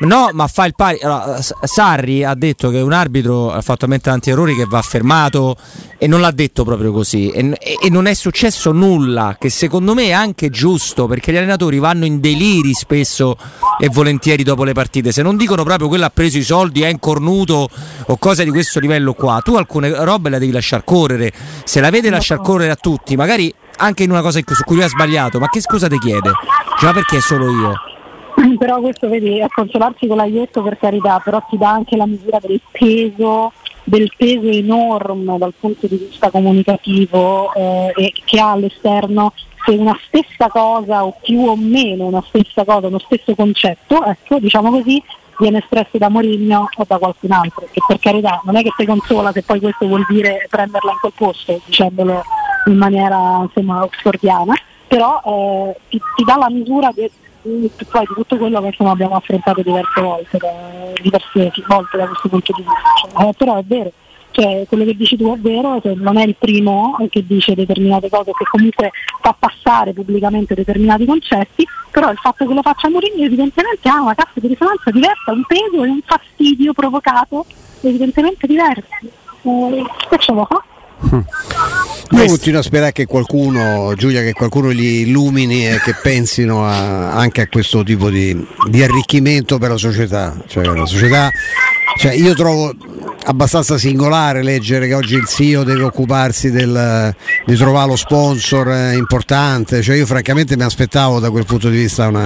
No, 0.00 0.30
ma 0.32 0.46
fa 0.46 0.64
il 0.64 0.74
pari. 0.74 0.98
Allora, 1.02 1.38
Sarri 1.62 2.24
ha 2.24 2.34
detto 2.34 2.70
che 2.70 2.80
un 2.80 2.92
arbitro 2.92 3.50
ha 3.50 3.60
fatto 3.60 3.80
talmente 3.80 4.08
tanti 4.08 4.30
errori 4.30 4.54
che 4.54 4.64
va 4.64 4.80
fermato 4.80 5.54
e 5.98 6.06
non 6.06 6.20
l'ha 6.20 6.30
detto 6.30 6.64
proprio 6.64 6.92
così. 6.92 7.28
E, 7.28 7.46
e- 7.60 7.78
e 7.82 7.90
non 7.90 8.06
è 8.06 8.14
successo 8.14 8.72
nulla, 8.72 9.36
che 9.38 9.50
secondo 9.50 9.92
me 9.92 10.04
è 10.04 10.12
anche 10.12 10.48
giusto 10.48 11.06
perché 11.06 11.30
gli 11.30 11.36
allenatori 11.36 11.78
vanno 11.78 12.06
in 12.06 12.20
deliri 12.20 12.72
spesso 12.72 13.36
e 13.78 13.88
volentieri 13.90 14.42
dopo 14.42 14.64
le 14.64 14.72
partite. 14.72 15.12
Se 15.12 15.20
non 15.20 15.36
dicono 15.36 15.62
proprio 15.62 15.88
quello 15.88 16.06
ha 16.06 16.10
preso 16.10 16.38
i 16.38 16.42
soldi, 16.42 16.80
è 16.80 16.88
incornuto 16.88 17.68
o 18.06 18.16
cose 18.16 18.44
di 18.44 18.50
questo 18.50 18.80
livello 18.80 19.12
qua, 19.12 19.42
tu 19.44 19.56
alcune 19.56 19.90
robe 20.04 20.30
la 20.30 20.38
devi 20.38 20.52
lasciar 20.52 20.84
correre. 20.84 21.32
Se 21.64 21.80
la 21.80 21.90
vede 21.90 22.08
lasciar 22.08 22.40
correre 22.40 22.70
a 22.70 22.76
tutti, 22.76 23.14
magari 23.14 23.52
anche 23.78 24.02
in 24.02 24.10
una 24.10 24.20
cosa 24.20 24.40
su 24.44 24.64
cui 24.64 24.76
lui 24.76 24.84
ha 24.84 24.88
sbagliato, 24.88 25.38
ma 25.38 25.48
che 25.48 25.60
scusa 25.60 25.88
ti 25.88 25.98
chiede? 25.98 26.30
Cioè, 26.78 26.86
ma 26.86 26.92
perché 26.92 27.20
solo 27.20 27.50
io? 27.50 27.72
Però 28.58 28.80
questo 28.80 29.08
vedi, 29.08 29.38
è 29.38 29.46
consolarsi 29.48 30.06
con 30.06 30.16
l'aietto 30.16 30.62
per 30.62 30.78
carità, 30.78 31.20
però 31.24 31.42
ti 31.48 31.56
dà 31.56 31.70
anche 31.70 31.96
la 31.96 32.06
misura 32.06 32.38
del 32.40 32.60
peso, 32.70 33.52
del 33.84 34.12
peso 34.16 34.48
enorme 34.48 35.38
dal 35.38 35.54
punto 35.58 35.86
di 35.86 35.96
vista 35.96 36.30
comunicativo 36.30 37.52
eh, 37.54 38.12
che 38.24 38.40
ha 38.40 38.52
all'esterno 38.52 39.32
se 39.64 39.72
una 39.72 39.98
stessa 40.06 40.48
cosa 40.48 41.04
o 41.04 41.16
più 41.20 41.40
o 41.40 41.56
meno 41.56 42.06
una 42.06 42.22
stessa 42.28 42.64
cosa, 42.64 42.86
uno 42.86 43.00
stesso 43.00 43.34
concetto, 43.34 44.04
ecco, 44.04 44.38
diciamo 44.38 44.70
così, 44.70 45.02
viene 45.38 45.58
espresso 45.58 45.98
da 45.98 46.08
Mourinho 46.08 46.68
o 46.76 46.84
da 46.86 46.98
qualcun 46.98 47.32
altro, 47.32 47.66
che 47.70 47.80
per 47.86 47.98
carità 47.98 48.40
non 48.44 48.56
è 48.56 48.62
che 48.62 48.72
ti 48.76 48.86
consola 48.86 49.32
se 49.32 49.42
poi 49.42 49.60
questo 49.60 49.86
vuol 49.86 50.04
dire 50.08 50.46
prenderla 50.48 50.92
in 50.92 50.98
quel 51.00 51.12
posto, 51.14 51.60
dicendolo 51.64 52.22
in 52.68 52.76
maniera 52.78 53.40
insomma 53.42 53.82
oxfordiana, 53.82 54.54
però 54.86 55.20
eh, 55.24 55.80
ti, 55.88 56.00
ti 56.16 56.24
dà 56.24 56.36
la 56.36 56.50
misura 56.50 56.90
di, 56.94 57.10
di- 57.42 57.70
di 57.70 57.86
tutto 58.14 58.36
quello 58.36 58.60
che 58.60 58.66
insomma, 58.68 58.90
abbiamo 58.92 59.16
affrontato 59.16 59.62
diverse 59.62 60.00
volte, 60.00 60.38
da, 60.38 60.52
diverse 61.00 61.52
volte 61.66 61.96
da 61.96 62.06
questo 62.06 62.28
punto 62.28 62.52
di 62.56 62.62
vista. 62.62 63.26
Eh, 63.26 63.32
però 63.36 63.56
è 63.56 63.62
vero, 63.64 63.92
cioè, 64.30 64.64
quello 64.68 64.84
che 64.84 64.94
dici 64.94 65.16
tu 65.16 65.34
è 65.34 65.38
vero, 65.38 65.80
cioè, 65.80 65.94
non 65.94 66.16
è 66.16 66.24
il 66.24 66.36
primo 66.38 66.96
che 67.10 67.24
dice 67.26 67.54
determinate 67.54 68.08
cose, 68.08 68.32
che 68.32 68.44
comunque 68.44 68.92
fa 69.20 69.34
passare 69.36 69.92
pubblicamente 69.92 70.54
determinati 70.54 71.04
concetti, 71.06 71.66
però 71.90 72.10
il 72.10 72.18
fatto 72.18 72.46
che 72.46 72.54
lo 72.54 72.62
faccia 72.62 72.88
Mourinho 72.88 73.24
evidentemente 73.24 73.88
ha 73.88 74.00
una 74.00 74.14
cassa 74.14 74.32
di 74.34 74.46
risonanza 74.46 74.90
diversa, 74.90 75.32
un 75.32 75.44
peso 75.44 75.82
e 75.82 75.88
un 75.88 76.00
fastidio 76.04 76.72
provocato 76.72 77.46
evidentemente 77.80 78.46
diversi. 78.46 79.10
Eh, 79.42 79.84
che 80.08 80.18
ce 80.18 80.32
lo 80.32 80.44
fa? 80.44 80.62
Io 82.10 82.24
continuo 82.26 82.60
a 82.60 82.62
sperare 82.62 82.92
che 82.92 83.06
qualcuno, 83.06 83.92
Giulia, 83.94 84.22
che 84.22 84.32
qualcuno 84.32 84.70
li 84.70 85.00
illumini 85.02 85.68
e 85.68 85.78
che 85.80 85.94
pensino 86.02 86.64
a- 86.64 87.12
anche 87.12 87.42
a 87.42 87.46
questo 87.48 87.82
tipo 87.84 88.08
di, 88.10 88.46
di 88.68 88.82
arricchimento 88.82 89.58
per 89.58 89.70
la 89.70 89.76
società. 89.76 90.34
Cioè, 90.46 90.64
la 90.64 90.86
società 90.86 91.30
cioè, 91.98 92.12
io 92.12 92.34
trovo 92.34 92.72
abbastanza 93.24 93.76
singolare 93.76 94.42
leggere 94.42 94.86
che 94.86 94.94
oggi 94.94 95.14
il 95.16 95.26
CEO 95.26 95.62
deve 95.64 95.82
occuparsi 95.82 96.50
del- 96.50 97.14
di 97.44 97.56
trovare 97.56 97.88
lo 97.88 97.96
sponsor 97.96 98.68
eh, 98.70 98.94
importante. 98.96 99.82
Cioè, 99.82 99.96
io 99.96 100.06
francamente 100.06 100.56
mi 100.56 100.62
aspettavo 100.62 101.18
da 101.20 101.28
quel 101.30 101.44
punto 101.44 101.68
di 101.68 101.76
vista 101.76 102.06
una, 102.06 102.22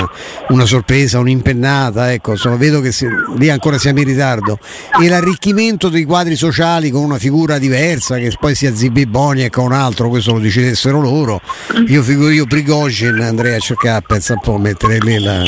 una 0.51 0.65
sorpresa, 0.67 1.19
un'impennata. 1.19 2.13
Ecco, 2.13 2.33
insomma, 2.33 2.57
vedo 2.57 2.81
che 2.81 2.93
si- 2.93 3.09
lì 3.37 3.49
ancora 3.51 3.79
siamo 3.79 3.99
in 4.01 4.05
ritardo. 4.05 4.59
E 5.03 5.09
l'arricchimento 5.09 5.89
dei 5.89 6.05
quadri 6.05 6.37
sociali 6.37 6.91
con 6.91 7.03
una 7.03 7.19
figura 7.19 7.59
diversa, 7.59 8.17
che 8.19 8.31
poi 8.39 8.55
sia 8.55 8.75
Zibi 8.75 9.07
Boniek 9.07 9.57
o 9.57 9.63
un 9.63 9.73
altro, 9.73 10.09
questo 10.09 10.35
lo 10.35 10.39
decidessero 10.39 11.01
loro. 11.01 11.41
Io 11.89 12.03
figuro 12.03 12.29
io 12.31 12.45
Prigozhin 12.47 13.19
andrei 13.21 13.55
a 13.55 13.59
cercare, 13.59 14.05
pensa 14.07 14.35
un 14.35 14.41
po', 14.41 14.59
mettere 14.59 14.99
lì 14.99 15.19
la- 15.19 15.43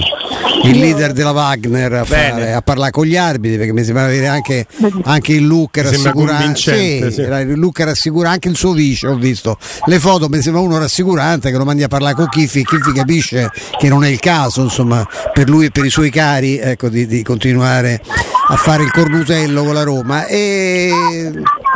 il 0.64 0.78
leader 0.78 1.12
della 1.12 1.32
Wagner 1.32 1.92
a, 1.92 2.04
fare- 2.04 2.52
a 2.54 2.62
parlare 2.62 2.90
con 2.90 3.04
gli 3.04 3.16
arbitri 3.16 3.58
perché 3.58 3.72
mi 3.74 3.84
sembra 3.84 4.08
avere 4.14 4.28
anche, 4.28 4.66
anche 5.04 5.32
il 5.32 5.46
look 5.46 5.78
rassicurante 5.78 7.10
sì, 7.10 7.12
sì. 7.12 7.20
il 7.20 7.58
look 7.58 7.80
rassicurante 7.80 8.32
anche 8.34 8.48
il 8.48 8.56
suo 8.56 8.72
vice 8.72 9.06
ho 9.06 9.16
visto 9.16 9.58
le 9.86 9.98
foto 9.98 10.28
mi 10.28 10.40
sembra 10.40 10.62
uno 10.62 10.78
rassicurante 10.78 11.50
che 11.50 11.56
lo 11.56 11.64
mandi 11.64 11.82
a 11.82 11.88
parlare 11.88 12.14
con 12.14 12.28
Chiffi 12.28 12.64
Chiffi 12.64 12.92
capisce 12.92 13.50
che 13.78 13.88
non 13.88 14.04
è 14.04 14.08
il 14.08 14.20
caso 14.20 14.62
insomma 14.62 15.06
per 15.32 15.48
lui 15.48 15.66
e 15.66 15.70
per 15.70 15.84
i 15.84 15.90
suoi 15.90 16.10
cari 16.10 16.58
ecco, 16.58 16.88
di, 16.88 17.06
di 17.06 17.22
continuare 17.22 18.00
a 18.48 18.56
fare 18.56 18.82
il 18.82 18.90
cornutello 18.90 19.64
con 19.64 19.74
la 19.74 19.82
Roma 19.82 20.26
e 20.26 20.92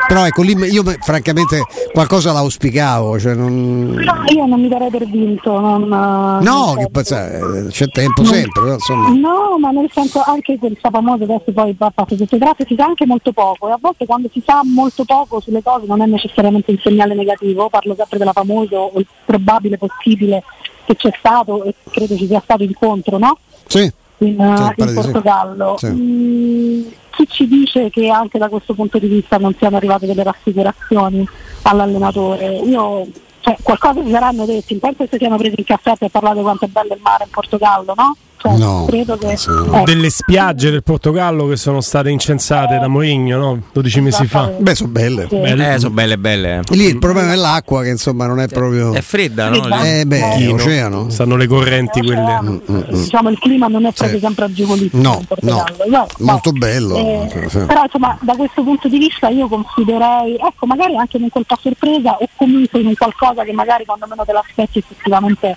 però 0.08 0.26
ecco 0.26 0.42
lì 0.42 0.56
io 0.72 0.82
francamente 1.00 1.62
qualcosa 1.92 2.32
l'auspicavo 2.32 3.18
cioè 3.20 3.34
non... 3.34 3.90
No, 3.90 4.24
io 4.32 4.46
non 4.46 4.60
mi 4.60 4.68
darei 4.68 4.88
per 4.88 5.04
vinto. 5.04 5.60
Non, 5.60 5.86
no 5.86 6.38
non 6.40 6.76
che 6.78 6.88
poi, 6.90 7.04
sai, 7.04 7.66
c'è 7.68 7.88
tempo 7.88 8.24
sempre 8.24 8.62
però, 8.62 8.74
insomma 8.74 9.08
No, 9.10 9.58
ma 9.58 9.70
nel 9.70 9.90
senso 9.92 10.22
anche 10.24 10.58
questa 10.58 10.88
famosa 10.88 11.24
adesso 11.24 11.52
poi 11.52 11.74
va 11.76 11.92
fatto 11.94 12.16
tutto 12.16 12.38
grazie, 12.38 12.64
si 12.66 12.74
sa 12.74 12.86
anche 12.86 13.04
molto 13.04 13.32
poco 13.32 13.68
e 13.68 13.72
a 13.72 13.78
volte 13.78 14.06
quando 14.06 14.30
si 14.32 14.42
sa 14.44 14.62
molto 14.64 15.04
poco 15.04 15.40
sulle 15.40 15.62
cose 15.62 15.84
non 15.86 16.00
è 16.00 16.06
necessariamente 16.06 16.70
un 16.70 16.78
segnale 16.78 17.14
negativo, 17.14 17.68
parlo 17.68 17.94
sempre 17.94 18.16
della 18.16 18.32
famosa 18.32 18.78
o 18.78 18.98
il 18.98 19.06
probabile 19.26 19.76
possibile 19.76 20.42
che 20.86 20.96
c'è 20.96 21.10
stato 21.18 21.64
e 21.64 21.74
credo 21.90 22.16
ci 22.16 22.26
sia 22.26 22.40
stato 22.42 22.62
incontro, 22.62 23.18
no? 23.18 23.38
sì 23.66 23.92
In, 24.18 24.38
uh, 24.38 24.72
Sì, 24.76 24.88
in. 24.88 24.94
Portogallo. 24.94 25.76
Sì. 25.78 25.86
Mm, 25.86 26.82
chi 27.10 27.26
ci 27.28 27.48
dice 27.48 27.90
che 27.90 28.08
anche 28.08 28.38
da 28.38 28.48
questo 28.48 28.74
punto 28.74 28.98
di 28.98 29.06
vista 29.06 29.38
non 29.38 29.54
siano 29.58 29.76
arrivate 29.76 30.06
delle 30.06 30.22
rassicurazioni 30.22 31.26
all'allenatore? 31.62 32.56
Io 32.58 33.06
cioè, 33.40 33.56
qualcosa 33.62 34.02
si 34.02 34.10
saranno 34.10 34.44
detti, 34.44 34.72
in 34.74 34.80
penso 34.80 35.04
che 35.04 35.08
si 35.12 35.18
siano 35.18 35.36
presi 35.36 35.54
in 35.58 35.64
caffetto 35.64 36.04
e 36.04 36.10
parlato 36.10 36.40
quanto 36.42 36.64
è 36.64 36.68
bello 36.68 36.94
il 36.94 37.00
mare 37.02 37.24
in 37.24 37.30
Portogallo, 37.30 37.94
no? 37.96 38.16
Cioè, 38.40 38.56
No, 38.56 38.84
credo 38.88 39.16
che 39.18 39.32
ecco. 39.32 39.82
Delle 39.84 40.10
spiagge 40.10 40.70
del 40.70 40.82
Portogallo 40.82 41.46
che 41.48 41.56
sono 41.56 41.80
state 41.80 42.08
incensate 42.10 42.78
da 42.78 42.86
Mourinho 42.88 43.36
no? 43.38 43.62
12 43.72 44.00
mesi 44.00 44.26
fa. 44.26 44.46
beh 44.58 44.74
sono 44.74 44.90
belle 44.90 45.26
Sì. 45.28 45.36
Belle. 45.36 45.74
Eh, 45.74 45.78
sono 45.78 45.92
belle 45.94 46.18
belle. 46.18 46.60
Lì 46.70 46.84
il 46.84 46.98
problema 46.98 47.32
è 47.32 47.36
l'acqua 47.36 47.82
che 47.82 47.88
insomma 47.90 48.26
non 48.26 48.40
è 48.40 48.46
proprio... 48.48 48.92
È 48.92 49.00
fredda, 49.00 49.48
no? 49.48 49.82
Eh 49.84 50.04
beh, 50.06 50.30
Chino. 50.36 50.54
oceano. 50.54 51.10
Stanno 51.10 51.36
le 51.36 51.46
correnti 51.46 52.00
quelle. 52.00 52.40
Mm, 52.42 52.46
mm, 52.48 52.76
mm. 52.76 52.82
diciamo 52.90 53.28
il 53.30 53.38
clima 53.38 53.66
non 53.66 53.86
è 53.86 53.92
proprio 53.92 54.18
Sì. 54.18 54.24
sempre 54.24 54.44
agevolissimo 54.44 55.02
No, 55.02 55.22
no, 55.40 55.64
No, 55.88 56.06
molto 56.18 56.52
bello. 56.52 56.96
Eh, 56.96 57.46
sì. 57.48 57.58
Però 57.58 57.82
insomma 57.82 58.16
da 58.20 58.34
questo 58.36 58.62
punto 58.62 58.88
di 58.88 58.98
vista 58.98 59.28
io 59.28 59.48
considererei, 59.48 60.34
ecco 60.36 60.66
magari 60.66 60.96
anche 60.96 61.16
in 61.16 61.24
un 61.24 61.30
colpo 61.30 61.54
a 61.54 61.58
sorpresa 61.60 62.16
o 62.18 62.26
comunque 62.36 62.80
in 62.80 62.86
un 62.86 62.94
qualcosa 62.94 63.42
che 63.44 63.52
magari 63.52 63.84
quando 63.84 64.06
meno 64.08 64.24
te 64.24 64.32
l'aspetti 64.32 64.78
effettivamente 64.78 65.56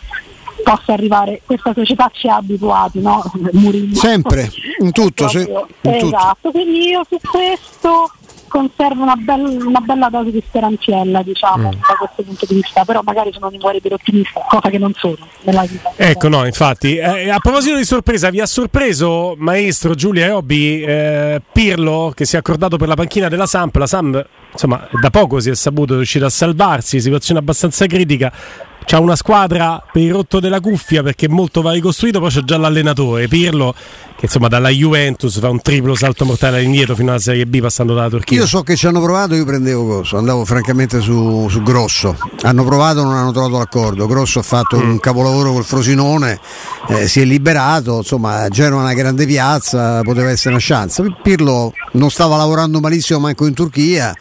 possa 0.63 0.93
arrivare. 0.93 1.41
Questa 1.45 1.73
società 1.73 2.09
ci 2.13 2.27
ha 2.27 2.35
abituati, 2.37 2.99
no? 2.99 3.23
Mourinho. 3.53 3.95
Sempre, 3.95 4.49
in 4.79 4.91
tutto, 4.91 5.27
sì, 5.27 5.39
in 5.39 5.45
tutto. 5.45 5.89
Esatto, 5.89 6.51
quindi 6.51 6.87
io 6.89 7.05
su 7.07 7.17
questo 7.21 8.11
conservo 8.47 9.03
una, 9.03 9.15
bel- 9.15 9.63
una 9.65 9.79
bella 9.79 10.09
dose 10.09 10.29
di 10.29 10.43
speranziella, 10.45 11.23
diciamo, 11.23 11.69
Mm. 11.69 11.71
da 11.71 11.95
questo 11.97 12.21
punto 12.23 12.45
di 12.45 12.55
vista, 12.55 12.83
però 12.83 12.99
magari 13.01 13.31
sono 13.31 13.47
un 13.47 13.53
inguaribile 13.53 13.93
ottimista, 13.95 14.45
cosa 14.49 14.69
che 14.69 14.77
non 14.77 14.93
sono 14.97 15.15
nella 15.43 15.61
vita. 15.61 15.93
Ecco, 15.95 16.27
no, 16.27 16.45
infatti. 16.45 16.97
Eh, 16.97 17.29
a 17.29 17.39
proposito 17.39 17.77
di 17.77 17.85
sorpresa, 17.85 18.29
vi 18.29 18.41
ha 18.41 18.45
sorpreso, 18.45 19.35
maestro 19.37 19.95
Giulia 19.95 20.25
e 20.25 20.29
Robby, 20.31 20.83
eh, 20.83 21.41
Pirlo 21.49 22.11
che 22.13 22.25
si 22.25 22.35
è 22.35 22.39
accordato 22.39 22.75
per 22.75 22.89
la 22.89 22.95
panchina 22.95 23.29
della 23.29 23.45
Samp. 23.45 23.73
La 23.77 23.87
Samp, 23.87 24.25
insomma, 24.51 24.85
da 24.99 25.09
poco 25.09 25.39
si 25.39 25.49
è 25.49 25.55
saputo 25.55 25.95
riuscire 25.95 26.25
a 26.25 26.29
salvarsi, 26.29 26.99
situazione 26.99 27.39
abbastanza 27.39 27.85
critica. 27.85 28.33
C'ha 28.91 28.99
una 28.99 29.15
squadra 29.15 29.81
per 29.89 30.01
il 30.01 30.11
rotto 30.11 30.41
della 30.41 30.59
cuffia 30.59 31.01
perché 31.01 31.29
molto 31.29 31.61
va 31.61 31.71
ricostruito, 31.71 32.19
poi 32.19 32.29
c'è 32.29 32.41
già 32.41 32.57
l'allenatore 32.57 33.29
Pirlo 33.29 33.73
che 34.17 34.25
insomma 34.25 34.49
dalla 34.49 34.67
Juventus 34.67 35.39
fa 35.39 35.49
un 35.49 35.61
triplo 35.61 35.95
salto 35.95 36.25
mortale 36.25 36.57
all'indietro 36.57 36.93
fino 36.93 37.11
alla 37.11 37.19
Serie 37.21 37.45
B 37.45 37.61
passando 37.61 37.93
dalla 37.93 38.09
Turchia. 38.09 38.39
Io 38.39 38.45
so 38.45 38.63
che 38.63 38.75
ci 38.75 38.87
hanno 38.87 39.01
provato, 39.01 39.33
io 39.33 39.45
prendevo 39.45 39.85
Grosso, 39.87 40.17
andavo 40.17 40.43
francamente 40.43 40.99
su, 40.99 41.47
su 41.47 41.63
Grosso. 41.63 42.17
Hanno 42.41 42.65
provato, 42.65 43.01
non 43.03 43.15
hanno 43.15 43.31
trovato 43.31 43.57
l'accordo. 43.57 44.07
Grosso 44.07 44.39
ha 44.39 44.43
fatto 44.43 44.77
mm. 44.77 44.89
un 44.89 44.99
capolavoro 44.99 45.53
col 45.53 45.63
Frosinone, 45.63 46.37
eh, 46.89 47.07
si 47.07 47.21
è 47.21 47.23
liberato, 47.23 47.99
insomma, 47.99 48.49
Genova 48.49 48.81
è 48.81 48.83
una 48.83 48.93
grande 48.93 49.25
piazza, 49.25 50.01
poteva 50.01 50.29
essere 50.29 50.49
una 50.49 50.61
chance. 50.61 51.01
Pirlo 51.23 51.73
non 51.93 52.11
stava 52.11 52.35
lavorando 52.35 52.81
malissimo 52.81 53.19
manco 53.19 53.47
in 53.47 53.53
Turchia 53.53 54.13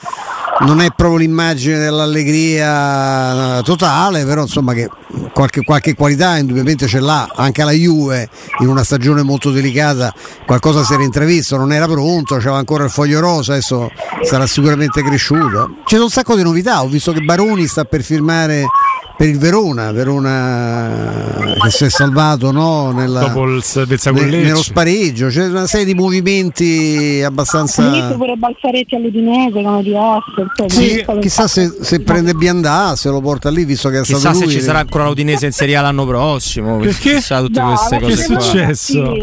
non 0.60 0.80
è 0.80 0.88
proprio 0.94 1.18
l'immagine 1.18 1.78
dell'allegria 1.78 3.60
totale, 3.62 4.24
però 4.24 4.42
insomma 4.42 4.74
che 4.74 4.88
qualche, 5.32 5.62
qualche, 5.62 5.94
qualità 5.94 6.36
indubbiamente 6.36 6.86
ce 6.86 7.00
l'ha, 7.00 7.30
anche 7.34 7.64
la 7.64 7.70
Juve 7.70 8.28
in 8.60 8.68
una 8.68 8.84
stagione 8.84 9.22
molto 9.22 9.50
delicata 9.50 10.12
qualcosa 10.46 10.84
si 10.84 10.92
era 10.92 11.02
intravisto, 11.02 11.56
non 11.56 11.72
era 11.72 11.86
pronto, 11.86 12.36
c'era 12.36 12.56
ancora 12.56 12.84
il 12.84 12.90
foglio 12.90 13.20
rosa, 13.20 13.52
adesso 13.52 13.90
sarà 14.22 14.46
sicuramente 14.46 15.02
cresciuto. 15.02 15.76
C'è 15.84 15.98
un 15.98 16.10
sacco 16.10 16.36
di 16.36 16.42
novità, 16.42 16.82
ho 16.82 16.88
visto 16.88 17.12
che 17.12 17.20
Baroni 17.20 17.66
sta 17.66 17.84
per 17.84 18.02
firmare 18.02 18.64
per 19.20 19.28
il 19.28 19.36
Verona, 19.36 19.92
Verona 19.92 21.58
che 21.62 21.68
si 21.68 21.84
è 21.84 21.90
salvato 21.90 22.50
no, 22.52 22.90
nella, 22.90 23.20
dopo 23.20 23.44
il, 23.44 23.62
ne, 24.14 24.24
nello 24.44 24.62
spareggio, 24.62 25.26
c'è 25.26 25.44
una 25.48 25.66
serie 25.66 25.84
di 25.84 25.92
movimenti 25.92 27.20
abbastanza. 27.22 27.86
Ha 27.86 27.90
visto 27.90 28.16
pure 28.16 28.36
Balzaretti 28.36 28.94
all'Udinese 28.94 29.62
come 29.62 29.82
di 29.82 29.92
Osso. 29.92 30.46
Sì, 30.68 31.04
chissà 31.20 31.46
se, 31.48 31.70
se, 31.82 32.00
prende 32.00 32.32
Biandà, 32.32 32.96
se 32.96 33.10
lo 33.10 33.20
porta 33.20 33.50
lì, 33.50 33.66
visto 33.66 33.90
che 33.90 33.98
è 33.98 34.00
chissà 34.00 34.18
stato 34.18 34.38
lui. 34.38 34.48
se 34.48 34.58
ci 34.58 34.62
sarà 34.62 34.78
ancora 34.78 35.04
l'Udinese 35.04 35.44
in 35.44 35.52
Serie 35.52 35.76
A 35.76 35.82
l'anno 35.82 36.06
prossimo. 36.06 36.78
Perché? 36.78 37.16
Chissà 37.16 37.40
tutte 37.42 37.60
no, 37.60 37.74
queste 37.74 37.98
che 37.98 38.04
cose. 38.04 38.22
è 38.22 38.40
successo? 38.40 39.14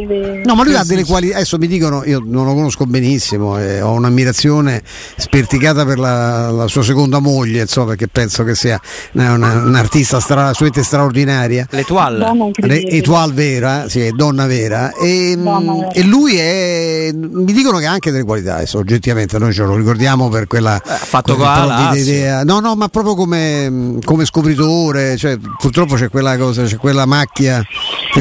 No, 0.46 0.54
ma 0.54 0.64
lui 0.64 0.76
ha 0.76 0.84
delle 0.84 1.06
qualità. 1.06 1.38
Adesso 1.38 1.58
mi 1.58 1.66
dicono, 1.66 2.04
io 2.06 2.22
non 2.24 2.46
lo 2.46 2.54
conosco 2.54 2.86
benissimo, 2.86 3.58
eh, 3.58 3.82
ho 3.82 3.94
un'ammirazione 3.94 4.84
sperticata 5.16 5.86
per 5.86 5.98
la, 5.98 6.52
la, 6.52 6.68
sua 6.68 6.84
seconda 6.84 7.18
moglie, 7.18 7.62
insomma, 7.62 7.88
perché 7.88 8.08
penso 8.08 8.44
che 8.44 8.54
sia 8.54 8.80
una, 9.14 9.34
una, 9.34 9.54
una 9.64 9.86
artista 9.88 10.20
stra, 10.20 10.48
assolutamente 10.48 10.84
straordinaria. 10.84 11.66
L'Etoile. 11.70 12.52
Etoile 12.90 13.34
vera, 13.34 13.90
sì, 13.90 14.02
è 14.02 14.12
donna 14.12 14.46
vera. 14.46 14.92
E, 14.92 15.36
Donna 15.38 15.88
e 15.92 16.04
lui 16.04 16.36
è. 16.38 17.10
Mi 17.14 17.54
dicono 17.54 17.78
che 17.80 17.86
ha 17.86 17.92
anche 17.92 18.12
delle 18.12 18.26
qualità, 18.26 18.56
adesso, 18.56 18.78
oggettivamente, 18.78 19.38
noi 19.40 19.54
ce 19.54 19.64
lo 19.64 19.76
ricordiamo 19.76 20.28
per 20.30 20.48
quella. 20.48 20.76
Eh, 20.76 20.92
ha 20.92 20.96
fatto 20.96 21.36
quel 21.36 21.48
qua 21.48 21.62
po' 21.62 21.68
la 21.68 21.76
di 21.76 21.84
Lazio. 21.84 22.02
idea. 22.02 22.44
No, 22.44 22.60
no, 22.60 22.76
ma 22.76 22.90
proprio 22.90 23.16
come, 23.16 23.98
come 24.04 24.26
scopritore, 24.26 25.16
cioè, 25.18 25.38
purtroppo 25.58 25.96
c'è 25.96 26.10
quella 26.10 26.38
cosa, 26.38 26.64
c'è 26.64 26.76
quella 26.76 27.06
macchia 27.06 27.64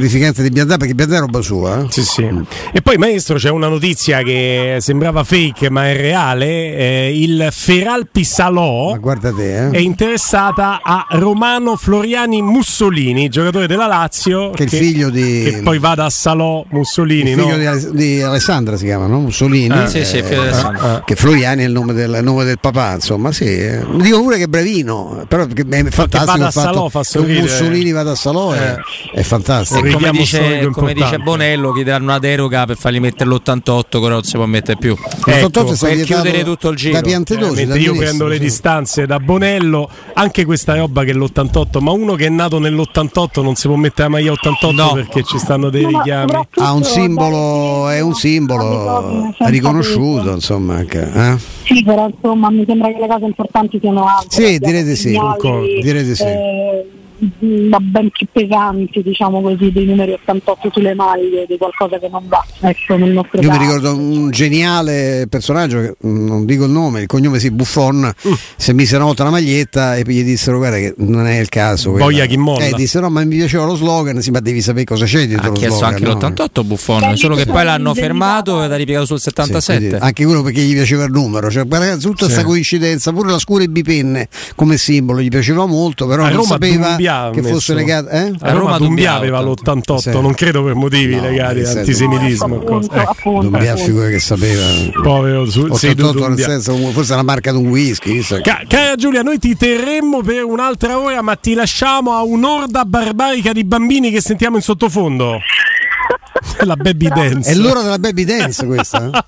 terrificante 0.00 0.42
di 0.42 0.50
Biandà, 0.50 0.76
perché 0.76 0.94
Biandà 0.94 1.16
è 1.16 1.20
roba 1.20 1.40
sua. 1.40 1.80
eh. 1.82 1.86
Sì, 1.88 2.02
sì. 2.02 2.28
E 2.72 2.82
poi, 2.82 2.96
maestro, 2.98 3.36
c'è 3.36 3.48
una 3.50 3.68
notizia 3.68 4.22
che 4.22 4.76
sembrava 4.80 5.24
fake 5.24 5.70
ma 5.70 5.88
è 5.88 5.96
reale. 5.96 6.46
Eh, 6.76 7.12
il 7.18 7.48
Feralpi 7.50 8.22
Salò 8.24 8.98
te, 9.00 9.70
è 9.70 9.76
eh. 9.76 9.80
interessata 9.82 10.80
a 10.82 11.06
Romano 11.12 11.76
Floriani 11.76 12.42
Mussolini, 12.42 13.28
giocatore 13.28 13.66
della 13.66 13.86
Lazio. 13.86 14.50
Che 14.50 14.64
il 14.64 14.68
figlio 14.70 15.08
di- 15.08 15.42
Che 15.44 15.60
poi 15.62 15.78
vada 15.78 16.04
a 16.04 16.10
Salò 16.10 16.64
Mussolini, 16.70 17.30
Il 17.30 17.38
figlio 17.38 17.52
no? 17.52 17.56
di, 17.58 17.66
Ale- 17.66 17.90
di 17.92 18.20
Alessandra 18.22 18.76
si 18.76 18.84
chiama, 18.84 19.06
no? 19.06 19.20
Mussolini. 19.20 19.70
Ah, 19.70 19.86
sì, 19.86 20.04
sì, 20.04 20.22
figlio 20.22 20.42
di 20.42 20.48
Alessandra. 20.48 20.98
eh, 20.98 21.02
che 21.06 21.16
Floriani 21.16 21.62
è 21.62 21.66
il 21.66 21.72
nome 21.72 21.94
del, 21.94 22.14
il 22.18 22.24
nome 22.24 22.44
del 22.44 22.58
papà, 22.60 22.94
insomma, 22.94 23.32
sì. 23.32 23.44
eh. 23.44 23.80
Dico 23.94 24.20
pure 24.20 24.36
che 24.36 24.44
è 24.44 24.48
brevino, 24.48 25.24
però 25.26 25.44
è 25.46 25.84
fantastico 25.90 26.24
vada 26.24 26.36
il 26.36 26.42
a 26.44 26.50
Salò 26.50 26.88
fa 26.88 27.00
che 27.00 27.18
un 27.18 27.24
sorridere. 27.24 27.40
Mussolini 27.40 27.92
vada 27.92 28.10
a 28.10 28.14
Salò 28.14 28.52
è, 28.52 28.76
è 29.14 29.22
fantastico. 29.22 29.80
Come 29.92 30.10
dice, 30.10 30.68
come 30.72 30.92
dice. 30.94 31.18
Bonello, 31.18 31.72
chiederanno 31.72 32.04
una 32.04 32.18
deroga 32.18 32.66
per 32.66 32.76
fargli 32.76 32.98
mettere 33.00 33.28
l'88, 33.30 33.82
che 33.88 33.96
ora 33.98 34.14
non 34.14 34.22
si 34.22 34.36
può 34.36 34.46
mettere 34.46 34.76
più. 34.78 34.92
Ecco, 34.96 35.30
L'88 35.30 35.70
è 35.72 35.74
stato 35.76 35.94
per 35.94 36.04
chiudere 36.04 36.44
tutto 36.44 36.68
il 36.70 36.76
giro. 36.76 36.94
Da 36.94 37.00
Piantedosi, 37.02 37.66
dal 37.66 37.80
io 37.80 37.94
prendo 37.96 38.26
le 38.26 38.36
sì. 38.36 38.40
distanze 38.42 39.06
da 39.06 39.18
Bonello, 39.18 39.88
anche 40.14 40.44
questa 40.44 40.76
roba 40.76 41.04
che 41.04 41.10
è 41.10 41.14
l'88, 41.14 41.80
ma 41.80 41.92
uno 41.92 42.14
che 42.14 42.26
è 42.26 42.28
nato 42.30 42.58
nell'88 42.58 43.42
non 43.42 43.54
si 43.54 43.66
può 43.66 43.76
mettere 43.76 44.08
la 44.08 44.14
maglia 44.16 44.32
88 44.32 44.74
No. 44.76 44.92
perché 44.92 45.22
ci 45.22 45.38
stanno 45.38 45.70
dei 45.70 45.86
richiami. 45.86 46.32
Ha 46.56 46.72
un 46.72 46.82
simbolo, 46.84 47.88
è 47.88 48.00
un 48.00 48.14
simbolo 48.14 49.32
riconosciuto, 49.38 50.30
insomma. 50.32 50.76
Anche, 50.76 51.10
eh? 51.12 51.36
Sì, 51.64 51.82
però 51.82 52.08
insomma 52.08 52.50
mi 52.50 52.64
sembra 52.66 52.88
che 52.92 52.98
le 53.00 53.06
cose 53.08 53.24
importanti 53.24 53.78
siano 53.80 54.06
altre. 54.06 54.28
Sì, 54.30 54.54
Abbiamo 54.54 54.66
direi 54.66 54.84
di 54.84 54.96
sì, 54.96 55.02
segnali, 55.08 55.38
concordo, 55.38 55.80
direi 55.80 56.04
di 56.04 56.14
sì. 56.14 56.22
eh, 56.22 56.86
ma 57.38 57.78
ben 57.80 58.10
più 58.10 58.26
pesanti, 58.30 59.02
diciamo 59.02 59.40
così, 59.40 59.72
dei 59.72 59.86
numeri 59.86 60.12
88 60.12 60.70
sulle 60.72 60.94
maglie, 60.94 61.46
di 61.48 61.56
qualcosa 61.56 61.98
che 61.98 62.08
non 62.10 62.24
va, 62.28 62.44
ecco, 62.60 62.96
nel 62.96 63.10
nostro 63.12 63.40
Io 63.40 63.50
mi 63.50 63.56
caso. 63.56 63.60
ricordo 63.76 63.96
un 63.96 64.30
geniale 64.30 65.26
personaggio, 65.28 65.80
che 65.80 65.96
mm, 66.06 66.26
non 66.26 66.44
dico 66.44 66.64
il 66.64 66.70
nome, 66.70 67.00
il 67.02 67.06
cognome 67.06 67.38
si 67.38 67.50
Buffon, 67.50 68.12
si 68.56 68.72
mise 68.72 68.96
una 68.96 69.06
volta 69.06 69.24
la 69.24 69.30
maglietta 69.30 69.96
e 69.96 70.02
gli 70.06 70.22
dissero 70.22 70.58
guarda 70.58 70.76
che 70.76 70.94
non 70.98 71.26
è 71.26 71.38
il 71.38 71.48
caso. 71.48 71.90
quella." 71.90 72.04
Voglia 72.06 72.26
chi 72.26 72.36
molla. 72.36 72.66
Eh, 72.66 72.72
disse 72.74 73.00
no 73.00 73.08
ma 73.10 73.24
mi 73.24 73.36
piaceva 73.36 73.64
lo 73.64 73.74
slogan, 73.76 74.20
sì 74.20 74.30
ma 74.30 74.40
devi 74.40 74.60
sapere 74.60 74.84
cosa 74.84 75.04
c'è 75.06 75.26
dietro 75.26 75.46
Ha 75.46 75.48
lo 75.48 75.54
chiesto 75.54 75.76
slogan. 75.78 75.94
anche 75.94 76.04
no? 76.04 76.28
l'88 76.44 76.64
Buffon, 76.66 77.00
Beh, 77.00 77.16
solo 77.16 77.34
che 77.36 77.46
poi 77.46 77.64
l'hanno 77.64 77.94
fermato 77.94 78.50
indennizzato. 78.50 78.64
ed 78.64 78.72
ha 78.72 78.76
ripiegato 78.76 79.06
sul 79.06 79.18
Sì, 79.18 79.24
77. 79.30 79.78
quindi 79.78 80.04
anche 80.04 80.24
quello 80.24 80.42
perché 80.42 80.60
gli 80.62 80.72
piaceva 80.74 81.04
il 81.04 81.10
numero, 81.12 81.50
cioè, 81.50 81.64
guarda, 81.66 81.96
tutta 81.96 82.16
Sì. 82.18 82.24
questa 82.24 82.44
coincidenza, 82.44 83.12
pure 83.12 83.30
la 83.30 83.38
scura 83.38 83.62
e 83.64 83.68
bipenne 83.68 84.28
come 84.54 84.76
simbolo 84.76 85.20
gli 85.20 85.28
piaceva 85.28 85.66
molto, 85.66 86.06
però 86.06 86.22
A 86.22 86.26
non 86.28 86.36
Roma 86.36 86.48
sapeva 86.48 86.96
Dumbia 87.06 87.30
che 87.30 87.42
fosse 87.42 87.74
legato. 87.74 88.08
Eh? 88.08 88.32
A 88.40 88.50
Roma 88.52 88.58
Roma 88.58 88.78
Dumbia 88.78 88.78
Dumbia 88.78 89.14
aveva 89.14 89.40
l'88, 89.40 89.96
Sì. 89.96 90.10
non 90.10 90.34
credo 90.34 90.62
per 90.64 90.74
motivi 90.74 91.14
No, 91.16 91.22
legati 91.22 91.60
all'antisemitismo. 91.60 92.44
appunto, 92.56 92.66
cose. 92.66 92.88
Appunto, 92.92 93.40
Dumbia 93.42 93.70
appunto. 93.72 93.84
figura 93.84 94.08
che 94.08 94.18
sapeva. 94.20 94.62
povero 95.02 95.44
su, 95.50 95.72
sì, 95.74 95.88
88 95.88 96.28
nel 96.28 96.38
senso, 96.40 96.76
forse 96.92 97.12
è 97.12 97.16
la 97.16 97.22
marca 97.22 97.50
di 97.52 97.58
un 97.58 97.66
whisky. 97.68 98.20
Ca- 98.42 98.62
cara 98.66 98.94
Giulia, 98.96 99.22
noi 99.22 99.38
ti 99.38 99.56
terremmo 99.56 100.20
per 100.22 100.44
un'altra 100.44 100.98
ora, 100.98 101.22
ma 101.22 101.34
ti 101.36 101.54
lasciamo 101.54 102.12
a 102.12 102.22
un'orda 102.22 102.84
barbarica 102.84 103.52
di 103.52 103.64
bambini 103.64 104.10
che 104.10 104.20
sentiamo 104.20 104.56
in 104.56 104.62
sottofondo. 104.62 105.38
La 106.64 106.76
baby 106.76 107.08
dance. 107.08 107.50
È 107.50 107.54
l'ora 107.54 107.82
della 107.82 107.98
baby 107.98 108.24
dance 108.24 108.64
questa? 108.66 109.10
eh? 109.10 109.24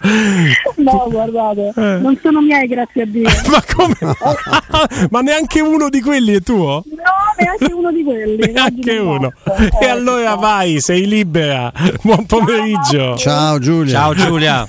No, 0.76 1.06
guardate, 1.10 1.72
Eh. 1.74 1.98
non 1.98 2.18
sono 2.22 2.40
miei, 2.40 2.66
grazie 2.68 3.02
a 3.02 3.06
Dio. 3.06 3.28
Ma 3.50 3.62
come? 3.74 3.96
ma 5.10 5.20
neanche 5.20 5.60
uno 5.60 5.88
di 5.88 6.00
quelli 6.00 6.34
è 6.34 6.40
tuo? 6.40 6.82
No, 6.86 7.02
neanche 7.38 7.72
uno 7.72 7.90
di 7.92 8.02
quelli. 8.04 8.52
Neanche 8.52 8.96
uno. 8.98 9.32
posso. 9.42 9.58
E 9.58 9.70
Eh, 9.80 9.88
allora 9.88 10.34
vai, 10.36 10.80
sei 10.80 11.06
libera. 11.06 11.72
Buon 12.02 12.26
pomeriggio. 12.26 13.16
Ciao 13.16 13.58
Giulia. 13.58 13.92
Ciao 13.98 14.14
Giulia. 14.14 14.66